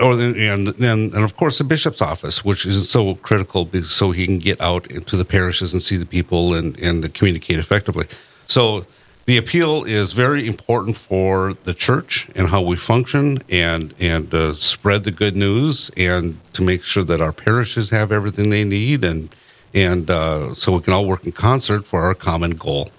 or 0.01 0.17
then, 0.17 0.37
and 0.37 0.69
then, 0.69 1.13
and 1.15 1.25
of 1.25 1.37
course, 1.37 1.59
the 1.59 1.65
bishop's 1.65 2.03
office, 2.03 2.45
which 2.45 2.67
is 2.67 2.91
so 2.91 3.15
critical, 3.15 3.71
so 3.85 4.11
he 4.11 4.27
can 4.27 4.39
get 4.39 4.61
out 4.61 4.91
into 4.91 5.17
the 5.17 5.25
parishes 5.25 5.73
and 5.73 5.81
see 5.81 5.97
the 5.97 6.05
people 6.07 6.55
and 6.55 6.79
and 6.81 7.15
communicate 7.15 7.59
effectively. 7.59 8.07
So 8.47 8.85
the 9.27 9.37
appeal 9.37 9.83
is 9.85 10.13
very 10.13 10.47
important 10.47 10.97
for 10.97 11.55
the 11.65 11.75
church 11.75 12.29
and 12.35 12.49
how 12.49 12.63
we 12.63 12.77
function 12.77 13.39
and 13.49 13.95
and 13.99 14.33
uh, 14.33 14.53
spread 14.53 15.05
the 15.05 15.11
good 15.11 15.37
news 15.37 15.91
and 15.97 16.39
to 16.53 16.63
make 16.63 16.83
sure 16.83 17.05
that 17.05 17.21
our 17.21 17.33
parishes 17.33 17.91
have 17.91 18.13
everything 18.13 18.51
they 18.51 18.65
need 18.65 19.05
and 19.05 19.35
and 19.75 20.09
uh, 20.09 20.55
so 20.55 20.73
we 20.73 20.81
can 20.81 20.93
all 20.93 21.05
work 21.05 21.27
in 21.27 21.33
concert 21.33 21.87
for 21.87 22.03
our 22.03 22.15
common 22.15 22.53
goal. 22.53 22.91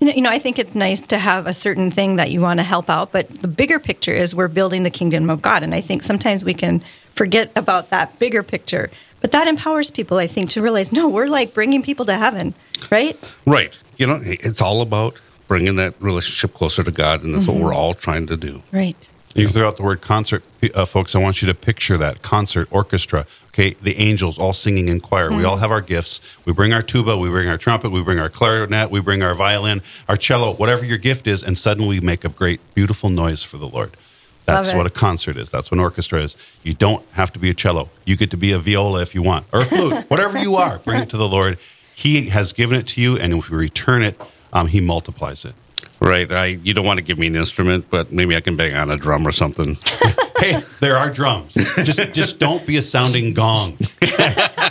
You 0.00 0.22
know, 0.22 0.30
I 0.30 0.38
think 0.38 0.58
it's 0.58 0.74
nice 0.74 1.06
to 1.08 1.18
have 1.18 1.46
a 1.46 1.52
certain 1.52 1.90
thing 1.90 2.16
that 2.16 2.30
you 2.30 2.40
want 2.40 2.60
to 2.60 2.64
help 2.64 2.88
out, 2.88 3.12
but 3.12 3.28
the 3.28 3.48
bigger 3.48 3.78
picture 3.80 4.12
is 4.12 4.34
we're 4.34 4.48
building 4.48 4.84
the 4.84 4.90
kingdom 4.90 5.28
of 5.28 5.42
God, 5.42 5.64
and 5.64 5.74
I 5.74 5.80
think 5.80 6.02
sometimes 6.02 6.44
we 6.44 6.54
can 6.54 6.82
forget 7.10 7.50
about 7.56 7.90
that 7.90 8.16
bigger 8.18 8.44
picture. 8.44 8.90
But 9.20 9.32
that 9.32 9.48
empowers 9.48 9.90
people, 9.90 10.18
I 10.18 10.28
think, 10.28 10.50
to 10.50 10.62
realize 10.62 10.92
no, 10.92 11.08
we're 11.08 11.26
like 11.26 11.52
bringing 11.52 11.82
people 11.82 12.04
to 12.04 12.14
heaven, 12.14 12.54
right? 12.90 13.18
Right. 13.44 13.72
You 13.96 14.06
know, 14.06 14.18
it's 14.22 14.62
all 14.62 14.82
about 14.82 15.18
bringing 15.48 15.76
that 15.76 15.94
relationship 16.00 16.54
closer 16.54 16.84
to 16.84 16.90
God, 16.90 17.24
and 17.24 17.34
that's 17.34 17.46
mm-hmm. 17.46 17.54
what 17.54 17.64
we're 17.64 17.74
all 17.74 17.94
trying 17.94 18.26
to 18.28 18.36
do. 18.36 18.62
Right. 18.70 19.08
You 19.34 19.48
throw 19.48 19.68
out 19.68 19.76
the 19.76 19.82
word 19.82 20.00
concert, 20.00 20.42
uh, 20.74 20.84
folks. 20.84 21.14
I 21.14 21.18
want 21.18 21.42
you 21.42 21.48
to 21.48 21.54
picture 21.54 21.96
that 21.98 22.22
concert 22.22 22.68
orchestra. 22.70 23.26
Okay, 23.48 23.74
the 23.82 23.96
angels 23.98 24.38
all 24.38 24.52
singing 24.52 24.88
in 24.88 25.00
choir. 25.00 25.28
Mm-hmm. 25.28 25.38
We 25.38 25.44
all 25.44 25.56
have 25.56 25.70
our 25.70 25.80
gifts. 25.80 26.20
We 26.44 26.52
bring 26.52 26.72
our 26.72 26.82
tuba, 26.82 27.16
we 27.16 27.28
bring 27.28 27.48
our 27.48 27.58
trumpet, 27.58 27.90
we 27.90 28.02
bring 28.02 28.18
our 28.18 28.28
clarinet, 28.28 28.90
we 28.90 29.00
bring 29.00 29.22
our 29.22 29.34
violin, 29.34 29.82
our 30.08 30.16
cello, 30.16 30.54
whatever 30.54 30.84
your 30.84 30.98
gift 30.98 31.26
is, 31.26 31.42
and 31.42 31.58
suddenly 31.58 31.88
we 31.88 32.00
make 32.00 32.24
a 32.24 32.28
great, 32.28 32.60
beautiful 32.74 33.10
noise 33.10 33.42
for 33.42 33.58
the 33.58 33.68
Lord. 33.68 33.96
That's 34.44 34.72
what 34.72 34.86
a 34.86 34.90
concert 34.90 35.36
is. 35.36 35.50
That's 35.50 35.70
what 35.70 35.76
an 35.76 35.84
orchestra 35.84 36.22
is. 36.22 36.34
You 36.62 36.72
don't 36.72 37.04
have 37.10 37.30
to 37.32 37.38
be 37.38 37.50
a 37.50 37.54
cello. 37.54 37.90
You 38.06 38.16
get 38.16 38.30
to 38.30 38.38
be 38.38 38.52
a 38.52 38.58
viola 38.58 39.02
if 39.02 39.14
you 39.14 39.22
want, 39.22 39.46
or 39.52 39.60
a 39.60 39.64
flute, 39.64 40.04
whatever 40.08 40.38
you 40.38 40.54
are. 40.54 40.78
Bring 40.78 41.02
it 41.02 41.10
to 41.10 41.18
the 41.18 41.28
Lord. 41.28 41.58
He 41.94 42.30
has 42.30 42.52
given 42.52 42.78
it 42.78 42.86
to 42.88 43.00
you, 43.02 43.18
and 43.18 43.34
if 43.34 43.50
you 43.50 43.56
return 43.56 44.02
it, 44.02 44.18
um, 44.52 44.68
he 44.68 44.80
multiplies 44.80 45.44
it. 45.44 45.54
Right. 46.00 46.30
I 46.30 46.46
you 46.46 46.74
don't 46.74 46.86
want 46.86 46.98
to 46.98 47.04
give 47.04 47.18
me 47.18 47.26
an 47.26 47.36
instrument, 47.36 47.90
but 47.90 48.12
maybe 48.12 48.36
I 48.36 48.40
can 48.40 48.56
bang 48.56 48.74
on 48.74 48.90
a 48.90 48.96
drum 48.96 49.26
or 49.26 49.32
something. 49.32 49.76
hey, 50.38 50.60
there 50.80 50.96
are 50.96 51.10
drums. 51.10 51.54
Just 51.54 52.14
just 52.14 52.38
don't 52.38 52.64
be 52.64 52.76
a 52.76 52.82
sounding 52.82 53.34
gong. 53.34 53.76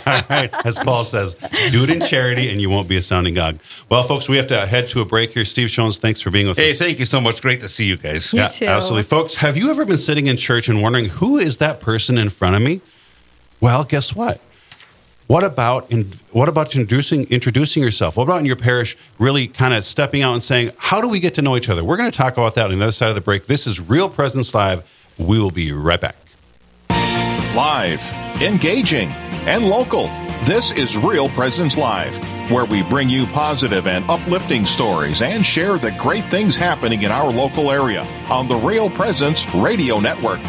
All 0.06 0.22
right, 0.30 0.50
as 0.64 0.78
Paul 0.78 1.04
says, 1.04 1.34
do 1.70 1.84
it 1.84 1.90
in 1.90 2.00
charity, 2.00 2.50
and 2.50 2.62
you 2.62 2.70
won't 2.70 2.88
be 2.88 2.96
a 2.96 3.02
sounding 3.02 3.34
gong. 3.34 3.60
Well, 3.90 4.02
folks, 4.04 4.26
we 4.26 4.38
have 4.38 4.46
to 4.46 4.66
head 4.66 4.88
to 4.90 5.02
a 5.02 5.04
break 5.04 5.32
here. 5.32 5.44
Steve 5.44 5.68
Shones, 5.68 5.98
thanks 5.98 6.22
for 6.22 6.30
being 6.30 6.48
with 6.48 6.56
hey, 6.56 6.70
us. 6.70 6.78
Hey, 6.78 6.86
thank 6.86 6.98
you 6.98 7.04
so 7.04 7.20
much. 7.20 7.42
Great 7.42 7.60
to 7.60 7.68
see 7.68 7.84
you 7.84 7.98
guys. 7.98 8.32
You 8.32 8.40
yeah, 8.40 8.48
too. 8.48 8.66
absolutely, 8.66 9.02
folks. 9.02 9.34
Have 9.34 9.58
you 9.58 9.70
ever 9.70 9.84
been 9.84 9.98
sitting 9.98 10.26
in 10.26 10.38
church 10.38 10.68
and 10.68 10.80
wondering 10.80 11.06
who 11.06 11.36
is 11.36 11.58
that 11.58 11.80
person 11.80 12.16
in 12.16 12.30
front 12.30 12.56
of 12.56 12.62
me? 12.62 12.80
Well, 13.60 13.84
guess 13.84 14.14
what? 14.14 14.40
What 15.28 15.44
about 15.44 15.90
in, 15.90 16.10
what 16.32 16.48
about 16.48 16.74
introducing 16.74 17.24
introducing 17.24 17.82
yourself? 17.82 18.16
What 18.16 18.22
about 18.24 18.40
in 18.40 18.46
your 18.46 18.56
parish 18.56 18.96
really 19.18 19.46
kind 19.46 19.74
of 19.74 19.84
stepping 19.84 20.22
out 20.22 20.32
and 20.32 20.42
saying, 20.42 20.70
"How 20.78 21.02
do 21.02 21.08
we 21.08 21.20
get 21.20 21.34
to 21.34 21.42
know 21.42 21.54
each 21.54 21.68
other?" 21.68 21.84
We're 21.84 21.98
going 21.98 22.10
to 22.10 22.16
talk 22.16 22.32
about 22.38 22.54
that 22.54 22.70
on 22.70 22.78
the 22.78 22.82
other 22.82 22.92
side 22.92 23.10
of 23.10 23.14
the 23.14 23.20
break. 23.20 23.46
This 23.46 23.66
is 23.66 23.78
Real 23.78 24.08
Presence 24.08 24.54
Live. 24.54 24.82
We 25.18 25.38
will 25.38 25.50
be 25.50 25.70
right 25.70 26.00
back. 26.00 26.16
Live, 27.54 28.02
engaging, 28.40 29.10
and 29.44 29.66
local. 29.66 30.06
This 30.44 30.70
is 30.70 30.96
Real 30.96 31.28
Presence 31.28 31.76
Live, 31.76 32.16
where 32.50 32.64
we 32.64 32.82
bring 32.84 33.10
you 33.10 33.26
positive 33.26 33.86
and 33.86 34.08
uplifting 34.08 34.64
stories 34.64 35.20
and 35.20 35.44
share 35.44 35.76
the 35.76 35.90
great 35.98 36.24
things 36.30 36.56
happening 36.56 37.02
in 37.02 37.10
our 37.10 37.30
local 37.30 37.70
area 37.70 38.06
on 38.30 38.48
the 38.48 38.56
Real 38.56 38.88
Presence 38.88 39.46
Radio 39.54 40.00
Network. 40.00 40.40